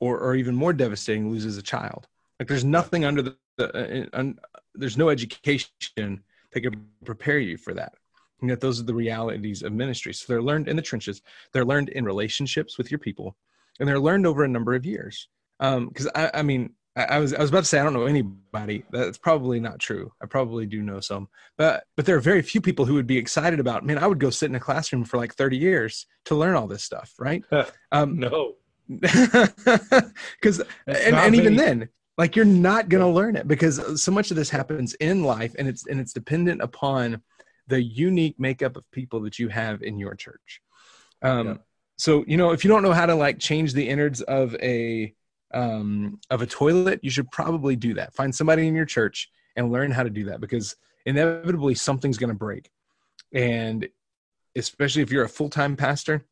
or 0.00 0.18
or 0.18 0.34
even 0.36 0.54
more 0.54 0.72
devastating, 0.72 1.30
loses 1.30 1.58
a 1.58 1.62
child. 1.62 2.06
Like, 2.38 2.48
there's 2.48 2.64
nothing 2.64 3.04
under 3.04 3.22
the, 3.22 3.36
the 3.56 4.04
uh, 4.04 4.06
un, 4.12 4.38
there's 4.74 4.96
no 4.96 5.10
education 5.10 6.22
that 6.52 6.60
can 6.60 6.86
prepare 7.04 7.38
you 7.38 7.56
for 7.56 7.74
that 7.74 7.94
and 8.40 8.50
that 8.50 8.60
those 8.60 8.80
are 8.80 8.84
the 8.84 8.94
realities 8.94 9.62
of 9.62 9.72
ministry. 9.72 10.12
So 10.12 10.24
they're 10.28 10.42
learned 10.42 10.68
in 10.68 10.76
the 10.76 10.82
trenches, 10.82 11.22
they're 11.52 11.64
learned 11.64 11.88
in 11.90 12.04
relationships 12.04 12.76
with 12.78 12.90
your 12.90 12.98
people, 12.98 13.36
and 13.78 13.88
they're 13.88 14.00
learned 14.00 14.26
over 14.26 14.44
a 14.44 14.48
number 14.48 14.74
of 14.74 14.84
years. 14.84 15.28
Um, 15.60 15.88
Because 15.88 16.08
I, 16.14 16.30
I 16.34 16.42
mean, 16.42 16.74
I, 16.96 17.04
I 17.04 17.18
was 17.18 17.32
I 17.32 17.40
was 17.40 17.50
about 17.50 17.60
to 17.60 17.66
say 17.66 17.78
I 17.78 17.84
don't 17.84 17.94
know 17.94 18.06
anybody. 18.06 18.84
That's 18.90 19.18
probably 19.18 19.60
not 19.60 19.78
true. 19.78 20.12
I 20.22 20.26
probably 20.26 20.66
do 20.66 20.82
know 20.82 21.00
some, 21.00 21.28
but 21.56 21.84
but 21.96 22.06
there 22.06 22.16
are 22.16 22.20
very 22.20 22.42
few 22.42 22.60
people 22.60 22.84
who 22.84 22.94
would 22.94 23.06
be 23.06 23.18
excited 23.18 23.60
about. 23.60 23.84
Man, 23.84 23.98
I 23.98 24.06
would 24.06 24.18
go 24.20 24.30
sit 24.30 24.48
in 24.50 24.54
a 24.54 24.60
classroom 24.60 25.04
for 25.04 25.16
like 25.16 25.34
thirty 25.34 25.56
years 25.56 26.06
to 26.26 26.34
learn 26.34 26.54
all 26.54 26.66
this 26.66 26.84
stuff, 26.84 27.12
right? 27.18 27.44
Um, 27.92 28.18
No. 28.18 28.54
because 28.88 30.60
and, 30.86 31.16
and 31.16 31.34
even 31.36 31.56
then 31.56 31.88
like 32.18 32.36
you're 32.36 32.44
not 32.44 32.88
going 32.88 33.02
to 33.02 33.08
learn 33.08 33.36
it 33.36 33.48
because 33.48 34.02
so 34.02 34.12
much 34.12 34.30
of 34.30 34.36
this 34.36 34.50
happens 34.50 34.94
in 34.94 35.22
life 35.22 35.54
and 35.58 35.68
it's 35.68 35.86
and 35.86 36.00
it's 36.00 36.12
dependent 36.12 36.60
upon 36.60 37.22
the 37.68 37.80
unique 37.82 38.38
makeup 38.38 38.76
of 38.76 38.90
people 38.90 39.20
that 39.20 39.38
you 39.38 39.48
have 39.48 39.82
in 39.82 39.98
your 39.98 40.14
church 40.14 40.60
um 41.22 41.46
Yeah. 41.46 41.54
so 41.96 42.24
you 42.26 42.36
know 42.36 42.50
if 42.50 42.64
you 42.64 42.68
don't 42.68 42.82
know 42.82 42.92
how 42.92 43.06
to 43.06 43.14
like 43.14 43.38
change 43.38 43.72
the 43.72 43.88
innards 43.88 44.20
of 44.22 44.54
a 44.56 45.14
um 45.54 46.18
of 46.30 46.42
a 46.42 46.46
toilet 46.46 47.00
you 47.02 47.10
should 47.10 47.30
probably 47.30 47.76
do 47.76 47.94
that 47.94 48.14
find 48.14 48.34
somebody 48.34 48.66
in 48.66 48.74
your 48.74 48.84
church 48.84 49.30
and 49.56 49.70
learn 49.70 49.90
how 49.90 50.02
to 50.02 50.10
do 50.10 50.24
that 50.24 50.40
because 50.40 50.76
inevitably 51.06 51.74
something's 51.74 52.18
going 52.18 52.30
to 52.30 52.34
break 52.34 52.70
and 53.34 53.88
especially 54.56 55.02
if 55.02 55.10
you're 55.10 55.24
a 55.24 55.28
full-time 55.28 55.76
pastor 55.76 56.24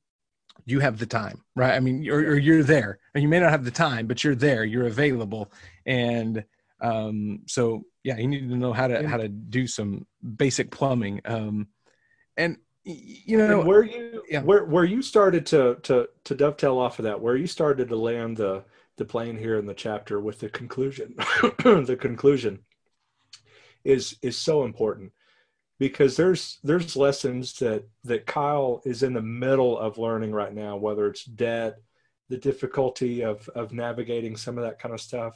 you 0.66 0.80
have 0.80 0.98
the 0.98 1.06
time, 1.06 1.42
right? 1.56 1.74
I 1.74 1.80
mean, 1.80 2.08
or, 2.08 2.18
or 2.18 2.38
you're 2.38 2.62
there, 2.62 2.98
and 3.14 3.22
you 3.22 3.28
may 3.28 3.40
not 3.40 3.50
have 3.50 3.64
the 3.64 3.70
time, 3.70 4.06
but 4.06 4.22
you're 4.22 4.34
there, 4.34 4.64
you're 4.64 4.86
available, 4.86 5.52
and 5.86 6.44
um, 6.80 7.40
so 7.46 7.82
yeah, 8.02 8.16
you 8.16 8.28
need 8.28 8.48
to 8.48 8.56
know 8.56 8.72
how 8.72 8.86
to 8.86 9.06
how 9.06 9.16
to 9.16 9.28
do 9.28 9.66
some 9.66 10.06
basic 10.36 10.70
plumbing. 10.70 11.20
Um, 11.24 11.68
and 12.36 12.56
you 12.84 13.36
know 13.36 13.60
and 13.60 13.68
where 13.68 13.82
you 13.82 14.22
yeah. 14.28 14.42
where 14.42 14.64
where 14.64 14.84
you 14.84 15.02
started 15.02 15.44
to 15.46 15.76
to 15.82 16.08
to 16.24 16.34
dovetail 16.34 16.78
off 16.78 16.98
of 16.98 17.04
that, 17.04 17.20
where 17.20 17.36
you 17.36 17.46
started 17.46 17.88
to 17.88 17.96
land 17.96 18.38
the 18.38 18.64
the 19.00 19.04
plane 19.06 19.38
here 19.38 19.58
in 19.58 19.64
the 19.64 19.72
chapter 19.72 20.20
with 20.20 20.40
the 20.40 20.50
conclusion, 20.50 21.14
the 21.64 21.96
conclusion 21.98 22.58
is 23.82 24.18
is 24.20 24.36
so 24.36 24.64
important 24.64 25.10
because 25.78 26.18
there's 26.18 26.58
there's 26.62 26.96
lessons 26.96 27.54
that 27.60 27.84
that 28.04 28.26
Kyle 28.26 28.82
is 28.84 29.02
in 29.02 29.14
the 29.14 29.22
middle 29.22 29.78
of 29.78 29.96
learning 29.96 30.32
right 30.32 30.52
now, 30.52 30.76
whether 30.76 31.06
it's 31.06 31.24
debt, 31.24 31.78
the 32.28 32.36
difficulty 32.36 33.22
of 33.22 33.48
of 33.54 33.72
navigating 33.72 34.36
some 34.36 34.58
of 34.58 34.64
that 34.64 34.78
kind 34.78 34.92
of 34.92 35.00
stuff, 35.00 35.32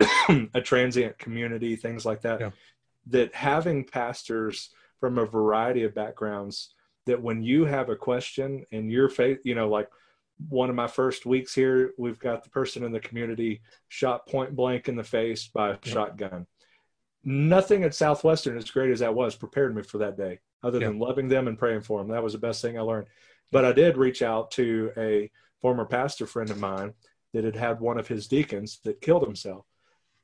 a 0.54 0.60
transient 0.60 1.16
community, 1.16 1.76
things 1.76 2.04
like 2.04 2.22
that. 2.22 2.40
Yeah. 2.40 2.50
That 3.06 3.36
having 3.36 3.84
pastors 3.84 4.70
from 4.98 5.18
a 5.18 5.26
variety 5.26 5.84
of 5.84 5.94
backgrounds, 5.94 6.74
that 7.06 7.22
when 7.22 7.44
you 7.44 7.66
have 7.66 7.88
a 7.88 7.94
question 7.94 8.66
and 8.72 8.90
your 8.90 9.08
faith, 9.08 9.38
you 9.44 9.54
know, 9.54 9.68
like 9.68 9.88
one 10.48 10.70
of 10.70 10.76
my 10.76 10.86
first 10.86 11.26
weeks 11.26 11.54
here, 11.54 11.92
we've 11.98 12.18
got 12.18 12.44
the 12.44 12.50
person 12.50 12.84
in 12.84 12.92
the 12.92 13.00
community 13.00 13.62
shot 13.88 14.26
point 14.26 14.54
blank 14.54 14.88
in 14.88 14.96
the 14.96 15.04
face 15.04 15.48
by 15.48 15.70
a 15.70 15.78
yeah. 15.82 15.92
shotgun. 15.92 16.46
Nothing 17.24 17.82
at 17.84 17.94
Southwestern, 17.94 18.56
as 18.56 18.70
great 18.70 18.90
as 18.90 19.00
that 19.00 19.14
was, 19.14 19.34
prepared 19.34 19.74
me 19.74 19.82
for 19.82 19.98
that 19.98 20.16
day, 20.16 20.38
other 20.62 20.78
yeah. 20.78 20.88
than 20.88 20.98
loving 20.98 21.28
them 21.28 21.48
and 21.48 21.58
praying 21.58 21.82
for 21.82 22.00
them. 22.00 22.08
That 22.08 22.22
was 22.22 22.34
the 22.34 22.38
best 22.38 22.62
thing 22.62 22.78
I 22.78 22.82
learned. 22.82 23.08
But 23.50 23.64
I 23.64 23.72
did 23.72 23.96
reach 23.96 24.22
out 24.22 24.50
to 24.52 24.92
a 24.96 25.30
former 25.60 25.84
pastor 25.84 26.26
friend 26.26 26.50
of 26.50 26.58
mine 26.58 26.92
that 27.32 27.44
had 27.44 27.56
had 27.56 27.80
one 27.80 27.98
of 27.98 28.06
his 28.06 28.28
deacons 28.28 28.80
that 28.84 29.00
killed 29.00 29.22
himself 29.22 29.64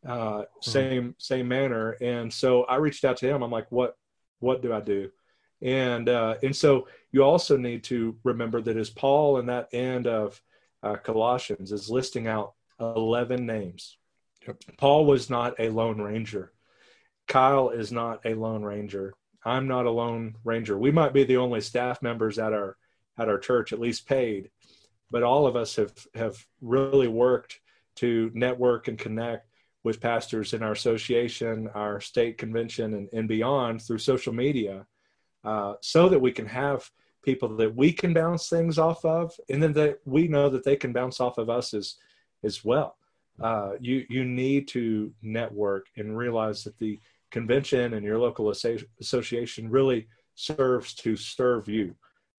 uh, 0.06 0.42
same 0.60 1.14
same 1.18 1.46
manner 1.46 1.92
and 2.00 2.32
so 2.32 2.64
i 2.64 2.76
reached 2.76 3.04
out 3.04 3.16
to 3.16 3.28
him 3.28 3.42
i'm 3.42 3.50
like 3.50 3.70
what 3.70 3.96
what 4.40 4.62
do 4.62 4.72
i 4.72 4.80
do 4.80 5.10
and 5.62 6.08
uh, 6.08 6.34
and 6.42 6.54
so 6.54 6.88
you 7.12 7.22
also 7.22 7.56
need 7.56 7.84
to 7.84 8.16
remember 8.24 8.60
that 8.60 8.76
as 8.76 8.90
paul 8.90 9.38
in 9.38 9.46
that 9.46 9.68
end 9.72 10.06
of 10.06 10.40
uh, 10.82 10.96
colossians 10.96 11.72
is 11.72 11.90
listing 11.90 12.26
out 12.26 12.54
11 12.80 13.46
names. 13.46 13.98
Yep. 14.46 14.62
paul 14.76 15.06
was 15.06 15.30
not 15.30 15.54
a 15.58 15.68
lone 15.68 16.00
ranger. 16.00 16.52
Kyle 17.28 17.70
is 17.70 17.92
not 17.92 18.20
a 18.24 18.34
lone 18.34 18.62
ranger. 18.62 19.14
I'm 19.44 19.68
not 19.68 19.86
a 19.86 19.90
lone 19.90 20.36
ranger. 20.44 20.76
We 20.76 20.90
might 20.90 21.12
be 21.12 21.24
the 21.24 21.36
only 21.36 21.60
staff 21.60 22.02
members 22.02 22.38
at 22.38 22.52
our 22.52 22.76
at 23.18 23.28
our 23.28 23.38
church 23.38 23.72
at 23.72 23.78
least 23.78 24.08
paid 24.08 24.50
but 25.12 25.22
all 25.22 25.46
of 25.46 25.54
us 25.54 25.76
have 25.76 25.92
have 26.14 26.44
really 26.60 27.06
worked 27.06 27.60
to 27.94 28.32
network 28.34 28.88
and 28.88 28.98
connect 28.98 29.46
with 29.84 30.00
pastors 30.00 30.54
in 30.54 30.62
our 30.62 30.72
association, 30.72 31.68
our 31.74 32.00
state 32.00 32.38
convention, 32.38 32.94
and, 32.94 33.08
and 33.12 33.28
beyond 33.28 33.82
through 33.82 33.98
social 33.98 34.32
media, 34.32 34.86
uh, 35.44 35.74
so 35.80 36.08
that 36.08 36.20
we 36.20 36.32
can 36.32 36.46
have 36.46 36.88
people 37.24 37.56
that 37.56 37.74
we 37.74 37.92
can 37.92 38.12
bounce 38.12 38.48
things 38.48 38.78
off 38.78 39.04
of, 39.04 39.32
and 39.48 39.62
then 39.62 39.72
that 39.72 39.98
we 40.04 40.28
know 40.28 40.48
that 40.48 40.64
they 40.64 40.76
can 40.76 40.92
bounce 40.92 41.20
off 41.20 41.38
of 41.38 41.48
us 41.48 41.74
as 41.74 41.96
as 42.44 42.64
well. 42.64 42.96
Uh, 43.40 43.72
you 43.80 44.04
you 44.08 44.24
need 44.24 44.68
to 44.68 45.12
network 45.22 45.86
and 45.96 46.16
realize 46.16 46.64
that 46.64 46.78
the 46.78 47.00
convention 47.30 47.94
and 47.94 48.04
your 48.04 48.18
local 48.18 48.50
association 49.00 49.70
really 49.70 50.06
serves 50.34 50.94
to 50.94 51.16
serve 51.16 51.68
you 51.68 51.94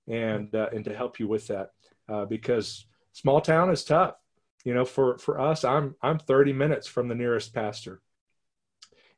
and 0.07 0.53
uh, 0.55 0.69
and 0.71 0.85
to 0.85 0.95
help 0.95 1.19
you 1.19 1.27
with 1.27 1.47
that 1.47 1.71
uh, 2.09 2.25
because 2.25 2.85
small 3.11 3.41
town 3.41 3.69
is 3.69 3.83
tough 3.83 4.15
you 4.63 4.73
know 4.73 4.85
for 4.85 5.17
for 5.17 5.39
us 5.39 5.63
i'm 5.63 5.95
i'm 6.01 6.19
30 6.19 6.53
minutes 6.53 6.87
from 6.87 7.07
the 7.07 7.15
nearest 7.15 7.53
pastor 7.53 8.01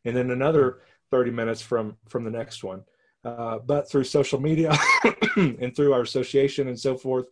and 0.03 0.15
then 0.15 0.31
another 0.31 0.79
30 1.11 1.31
minutes 1.31 1.61
from 1.61 1.97
from 2.07 2.23
the 2.23 2.31
next 2.31 2.63
one 2.63 2.83
uh, 3.25 3.59
but 3.59 3.89
through 3.89 4.03
social 4.03 4.39
media 4.39 4.77
and 5.35 5.75
through 5.75 5.93
our 5.93 6.01
association 6.01 6.67
and 6.67 6.79
so 6.79 6.95
forth 6.95 7.27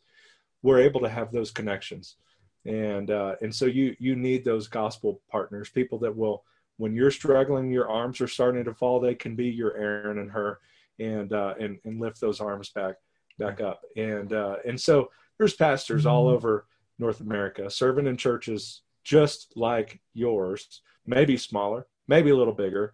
we're 0.62 0.80
able 0.80 1.00
to 1.00 1.10
have 1.10 1.32
those 1.32 1.52
connections 1.52 2.18
and 2.66 3.12
uh, 3.12 3.36
and 3.42 3.54
so 3.54 3.66
you 3.66 3.96
you 4.00 4.16
need 4.16 4.44
those 4.44 4.68
gospel 4.68 5.22
partners 5.30 5.70
people 5.70 5.98
that 6.00 6.16
will 6.16 6.44
when 6.78 6.96
you're 6.96 7.12
struggling 7.12 7.72
your 7.72 7.90
arms 7.90 8.20
are 8.20 8.28
starting 8.28 8.64
to 8.64 8.74
fall 8.74 9.00
they 9.00 9.16
can 9.16 9.36
be 9.36 9.48
your 9.48 9.76
aaron 9.78 10.20
and 10.20 10.32
Hur, 10.32 10.60
and 11.00 11.32
uh, 11.32 11.54
and 11.60 11.80
and 11.86 12.00
lift 12.00 12.20
those 12.20 12.42
arms 12.42 12.70
back 12.70 12.96
back 13.40 13.62
up 13.62 13.82
and 13.96 14.34
uh, 14.34 14.58
and 14.66 14.80
so 14.80 15.10
there's 15.38 15.56
pastors 15.56 16.06
all 16.06 16.26
mm-hmm. 16.26 16.36
over 16.36 16.66
North 17.00 17.22
America, 17.22 17.70
serving 17.70 18.08
in 18.08 18.18
churches 18.18 18.82
just 19.04 19.54
like 19.56 20.00
yours, 20.14 20.82
maybe 21.06 21.38
smaller, 21.38 21.88
maybe 22.08 22.30
a 22.30 22.36
little 22.36 22.54
bigger, 22.54 22.94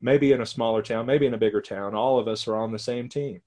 maybe 0.00 0.32
in 0.32 0.40
a 0.40 0.46
smaller 0.46 0.82
town, 0.82 1.06
maybe 1.06 1.26
in 1.26 1.34
a 1.34 1.38
bigger 1.38 1.60
town. 1.60 1.94
All 1.94 2.18
of 2.18 2.28
us 2.28 2.46
are 2.48 2.56
on 2.56 2.72
the 2.72 2.78
same 2.78 3.08
team, 3.08 3.40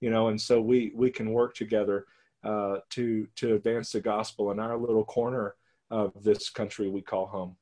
you 0.00 0.10
know, 0.10 0.28
and 0.28 0.40
so 0.40 0.60
we 0.60 0.92
we 0.94 1.10
can 1.10 1.32
work 1.32 1.54
together 1.54 2.06
uh, 2.44 2.78
to 2.90 3.26
to 3.36 3.54
advance 3.54 3.92
the 3.92 4.00
gospel 4.00 4.50
in 4.50 4.58
our 4.58 4.76
little 4.76 5.04
corner 5.04 5.54
of 5.90 6.12
this 6.22 6.50
country 6.50 6.88
we 6.88 7.02
call 7.02 7.26
home. 7.26 7.56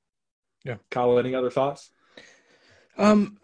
Yeah, 0.65 0.77
Kyle, 0.91 1.19
any 1.19 1.35
other 1.35 1.51
thoughts? 1.51 1.91
Um, 2.99 3.39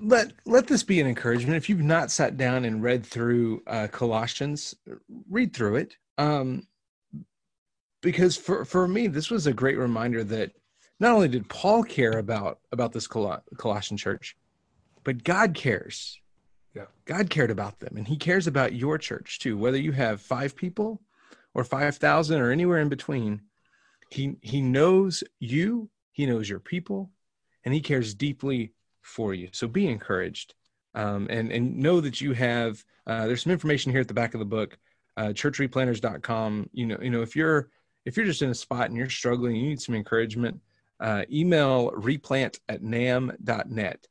let 0.00 0.32
let 0.44 0.66
this 0.66 0.82
be 0.82 1.00
an 1.00 1.06
encouragement. 1.06 1.56
If 1.56 1.68
you've 1.68 1.80
not 1.80 2.10
sat 2.10 2.36
down 2.36 2.64
and 2.64 2.82
read 2.82 3.04
through 3.04 3.62
uh, 3.66 3.88
Colossians, 3.90 4.74
read 5.28 5.54
through 5.54 5.76
it. 5.76 5.96
Um, 6.18 6.66
because 8.02 8.36
for 8.36 8.64
for 8.64 8.88
me 8.88 9.06
this 9.06 9.30
was 9.30 9.46
a 9.46 9.52
great 9.52 9.78
reminder 9.78 10.24
that 10.24 10.52
not 11.00 11.14
only 11.14 11.28
did 11.28 11.48
Paul 11.48 11.82
care 11.82 12.18
about 12.18 12.60
about 12.70 12.92
this 12.92 13.06
Colossian 13.08 13.96
church, 13.96 14.36
but 15.02 15.24
God 15.24 15.54
cares. 15.54 16.20
Yeah. 16.74 16.84
God 17.04 17.30
cared 17.30 17.50
about 17.50 17.80
them 17.80 17.96
and 17.96 18.06
he 18.06 18.16
cares 18.16 18.46
about 18.46 18.74
your 18.74 18.96
church 18.96 19.40
too. 19.40 19.58
Whether 19.58 19.78
you 19.78 19.90
have 19.90 20.20
5 20.20 20.54
people 20.54 21.02
or 21.52 21.64
5,000 21.64 22.40
or 22.40 22.52
anywhere 22.52 22.78
in 22.78 22.88
between, 22.88 23.40
he 24.10 24.36
he 24.42 24.60
knows 24.60 25.24
you, 25.40 25.90
he 26.12 26.26
knows 26.26 26.48
your 26.48 26.60
people, 26.60 27.10
and 27.64 27.74
he 27.74 27.80
cares 27.80 28.14
deeply 28.14 28.72
for 29.02 29.34
you. 29.34 29.48
So 29.52 29.66
be 29.66 29.88
encouraged. 29.88 30.54
Um, 30.94 31.28
and 31.30 31.50
and 31.50 31.78
know 31.78 32.00
that 32.00 32.20
you 32.20 32.34
have 32.34 32.84
uh, 33.06 33.26
there's 33.26 33.42
some 33.42 33.52
information 33.52 33.90
here 33.90 34.00
at 34.00 34.08
the 34.08 34.14
back 34.14 34.34
of 34.34 34.40
the 34.40 34.46
book 34.46 34.76
uh, 35.16 35.28
churchreplanters.com 35.28 36.70
you 36.72 36.86
know 36.86 36.98
you 37.00 37.10
know 37.10 37.22
if 37.22 37.34
you're 37.36 37.70
if 38.04 38.16
you're 38.16 38.26
just 38.26 38.42
in 38.42 38.50
a 38.50 38.54
spot 38.54 38.86
and 38.86 38.96
you're 38.96 39.10
struggling, 39.10 39.56
you 39.56 39.68
need 39.68 39.80
some 39.80 39.94
encouragement, 39.94 40.60
uh, 41.00 41.24
email 41.32 41.90
replant 41.92 42.60
at 42.68 42.82
namb.net. 42.82 44.06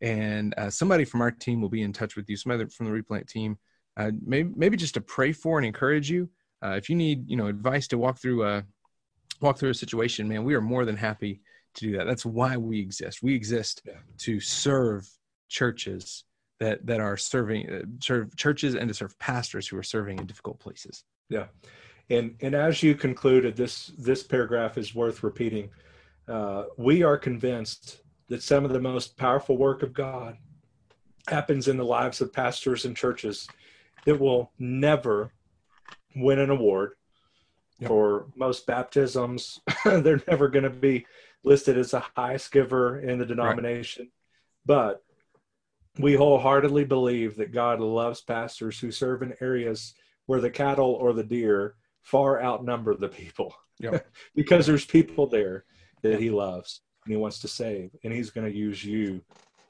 And 0.00 0.54
uh, 0.56 0.70
somebody 0.70 1.04
from 1.04 1.22
our 1.22 1.30
team 1.30 1.60
will 1.60 1.68
be 1.68 1.82
in 1.82 1.92
touch 1.92 2.16
with 2.16 2.28
you, 2.28 2.36
somebody 2.36 2.68
from 2.68 2.86
the 2.86 2.92
replant 2.92 3.28
team, 3.28 3.58
uh, 3.96 4.10
maybe, 4.24 4.50
maybe 4.56 4.76
just 4.76 4.94
to 4.94 5.00
pray 5.00 5.32
for 5.32 5.58
and 5.58 5.66
encourage 5.66 6.10
you. 6.10 6.28
Uh, 6.62 6.72
if 6.72 6.88
you 6.88 6.96
need, 6.96 7.28
you 7.28 7.36
know, 7.36 7.46
advice 7.46 7.86
to 7.88 7.98
walk 7.98 8.18
through 8.18 8.44
a, 8.44 8.64
walk 9.40 9.58
through 9.58 9.70
a 9.70 9.74
situation, 9.74 10.28
man, 10.28 10.44
we 10.44 10.54
are 10.54 10.60
more 10.60 10.84
than 10.84 10.96
happy 10.96 11.40
to 11.74 11.86
do 11.86 11.96
that. 11.96 12.06
That's 12.06 12.26
why 12.26 12.56
we 12.56 12.80
exist. 12.80 13.22
We 13.22 13.34
exist 13.34 13.82
yeah. 13.84 13.94
to 14.18 14.40
serve 14.40 15.08
churches 15.48 16.24
that, 16.60 16.86
that 16.86 17.00
are 17.00 17.16
serving, 17.16 17.70
uh, 17.70 17.82
serve 18.00 18.36
churches 18.36 18.74
and 18.74 18.88
to 18.88 18.94
serve 18.94 19.18
pastors 19.18 19.68
who 19.68 19.76
are 19.76 19.82
serving 19.82 20.18
in 20.18 20.26
difficult 20.26 20.58
places. 20.58 21.04
Yeah. 21.28 21.46
And, 22.10 22.36
and 22.40 22.54
as 22.54 22.82
you 22.82 22.94
concluded, 22.94 23.56
this, 23.56 23.92
this 23.98 24.22
paragraph 24.22 24.76
is 24.78 24.94
worth 24.94 25.22
repeating. 25.22 25.70
Uh, 26.28 26.64
we 26.76 27.02
are 27.02 27.18
convinced 27.18 28.00
that 28.28 28.42
some 28.42 28.64
of 28.64 28.72
the 28.72 28.80
most 28.80 29.16
powerful 29.16 29.56
work 29.56 29.82
of 29.82 29.92
God 29.92 30.36
happens 31.28 31.68
in 31.68 31.76
the 31.76 31.84
lives 31.84 32.20
of 32.20 32.32
pastors 32.32 32.84
and 32.84 32.96
churches 32.96 33.48
that 34.04 34.18
will 34.18 34.52
never 34.58 35.32
win 36.16 36.38
an 36.38 36.50
award 36.50 36.92
yep. 37.78 37.88
for 37.88 38.26
most 38.36 38.66
baptisms. 38.66 39.60
They're 39.84 40.22
never 40.28 40.48
going 40.48 40.64
to 40.64 40.70
be 40.70 41.06
listed 41.42 41.76
as 41.76 41.90
the 41.90 42.02
highest 42.16 42.52
giver 42.52 43.00
in 43.00 43.18
the 43.18 43.26
denomination. 43.26 44.04
Right. 44.04 44.10
But 44.66 45.04
we 45.98 46.14
wholeheartedly 46.14 46.84
believe 46.84 47.36
that 47.36 47.52
God 47.52 47.80
loves 47.80 48.20
pastors 48.20 48.78
who 48.78 48.90
serve 48.90 49.22
in 49.22 49.34
areas 49.40 49.94
where 50.26 50.40
the 50.40 50.50
cattle 50.50 50.92
or 50.92 51.12
the 51.12 51.22
deer 51.22 51.76
far 52.02 52.42
outnumber 52.42 52.94
the 52.94 53.08
people 53.08 53.54
yep. 53.78 54.06
because 54.34 54.66
there's 54.66 54.84
people 54.84 55.26
there 55.26 55.64
that 56.10 56.20
he 56.20 56.30
loves 56.30 56.80
and 57.04 57.12
he 57.12 57.16
wants 57.16 57.38
to 57.40 57.48
save 57.48 57.90
and 58.04 58.12
he's 58.12 58.30
going 58.30 58.50
to 58.50 58.56
use 58.56 58.84
you 58.84 59.20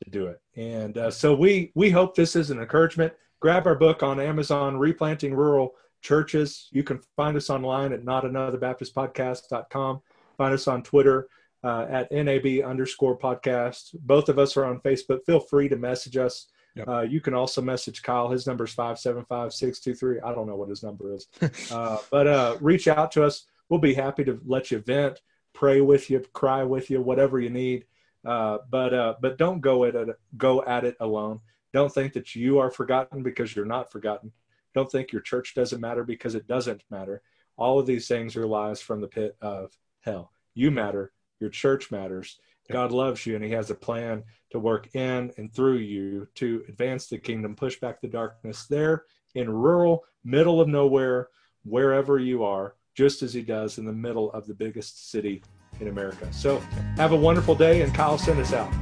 to 0.02 0.10
do 0.10 0.26
it 0.26 0.40
and 0.56 0.98
uh, 0.98 1.10
so 1.10 1.34
we 1.34 1.72
we 1.74 1.90
hope 1.90 2.14
this 2.14 2.36
is 2.36 2.50
an 2.50 2.58
encouragement 2.58 3.12
grab 3.40 3.66
our 3.66 3.74
book 3.74 4.02
on 4.02 4.20
amazon 4.20 4.76
replanting 4.76 5.34
rural 5.34 5.74
churches 6.02 6.68
you 6.72 6.82
can 6.82 7.00
find 7.16 7.36
us 7.36 7.48
online 7.48 7.92
at 7.92 8.04
not 8.04 8.24
another 8.24 8.58
baptist 8.58 8.94
podcast.com 8.94 10.00
find 10.36 10.52
us 10.52 10.68
on 10.68 10.82
twitter 10.82 11.28
uh, 11.62 11.86
at 11.88 12.10
nab 12.12 12.46
underscore 12.64 13.16
podcast 13.18 13.94
both 14.00 14.28
of 14.28 14.38
us 14.38 14.56
are 14.56 14.64
on 14.64 14.80
facebook 14.80 15.20
feel 15.24 15.40
free 15.40 15.68
to 15.68 15.76
message 15.76 16.16
us 16.16 16.48
Yep. 16.76 16.88
Uh, 16.88 17.00
you 17.02 17.20
can 17.20 17.34
also 17.34 17.62
message 17.62 18.02
Kyle. 18.02 18.28
His 18.28 18.46
number 18.46 18.64
is 18.64 18.72
575 18.72 19.52
623. 19.52 20.20
I 20.20 20.34
don't 20.34 20.46
know 20.46 20.56
what 20.56 20.68
his 20.68 20.82
number 20.82 21.14
is. 21.14 21.28
uh, 21.70 21.98
but 22.10 22.26
uh, 22.26 22.56
reach 22.60 22.88
out 22.88 23.12
to 23.12 23.24
us. 23.24 23.44
We'll 23.68 23.80
be 23.80 23.94
happy 23.94 24.24
to 24.24 24.40
let 24.44 24.70
you 24.70 24.80
vent, 24.80 25.20
pray 25.54 25.80
with 25.80 26.10
you, 26.10 26.20
cry 26.32 26.62
with 26.62 26.90
you, 26.90 27.00
whatever 27.00 27.40
you 27.40 27.50
need. 27.50 27.86
Uh, 28.24 28.58
but 28.70 28.92
uh, 28.92 29.14
but 29.20 29.38
don't 29.38 29.60
go 29.60 29.84
at 29.84 29.94
it 29.94 30.08
go 30.36 30.64
at 30.64 30.84
it 30.84 30.96
alone. 31.00 31.40
Don't 31.72 31.92
think 31.92 32.12
that 32.12 32.34
you 32.34 32.58
are 32.58 32.70
forgotten 32.70 33.22
because 33.22 33.54
you're 33.54 33.64
not 33.64 33.90
forgotten. 33.90 34.32
Don't 34.74 34.90
think 34.90 35.12
your 35.12 35.22
church 35.22 35.54
doesn't 35.54 35.80
matter 35.80 36.04
because 36.04 36.34
it 36.34 36.46
doesn't 36.46 36.82
matter. 36.90 37.22
All 37.56 37.78
of 37.78 37.86
these 37.86 38.08
things 38.08 38.36
are 38.36 38.46
lies 38.46 38.80
from 38.80 39.00
the 39.00 39.08
pit 39.08 39.36
of 39.40 39.76
hell. 40.00 40.32
You 40.54 40.70
matter. 40.70 41.12
Your 41.40 41.50
church 41.50 41.90
matters. 41.90 42.38
God 42.70 42.92
loves 42.92 43.26
you 43.26 43.34
and 43.36 43.44
He 43.44 43.50
has 43.50 43.70
a 43.70 43.74
plan 43.74 44.24
to 44.50 44.58
work 44.58 44.94
in 44.94 45.32
and 45.36 45.52
through 45.52 45.78
you 45.78 46.26
to 46.36 46.64
advance 46.68 47.06
the 47.06 47.18
kingdom, 47.18 47.54
push 47.54 47.78
back 47.78 48.00
the 48.00 48.08
darkness 48.08 48.66
there 48.66 49.04
in 49.34 49.50
rural, 49.50 50.04
middle 50.24 50.60
of 50.60 50.68
nowhere, 50.68 51.28
wherever 51.64 52.18
you 52.18 52.44
are, 52.44 52.76
just 52.94 53.22
as 53.22 53.34
He 53.34 53.42
does 53.42 53.78
in 53.78 53.84
the 53.84 53.92
middle 53.92 54.30
of 54.32 54.46
the 54.46 54.54
biggest 54.54 55.10
city 55.10 55.42
in 55.80 55.88
America. 55.88 56.32
So 56.32 56.58
have 56.96 57.12
a 57.12 57.16
wonderful 57.16 57.54
day, 57.54 57.82
and 57.82 57.94
Kyle, 57.94 58.18
send 58.18 58.40
us 58.40 58.52
out. 58.52 58.72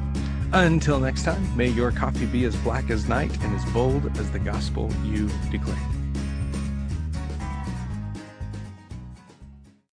Until 0.52 1.00
next 1.00 1.22
time, 1.22 1.56
may 1.56 1.68
your 1.68 1.90
coffee 1.92 2.26
be 2.26 2.44
as 2.44 2.54
black 2.56 2.90
as 2.90 3.08
night 3.08 3.32
and 3.42 3.56
as 3.56 3.64
bold 3.72 4.16
as 4.18 4.30
the 4.30 4.38
gospel 4.38 4.92
you 5.04 5.30
declare. 5.50 6.01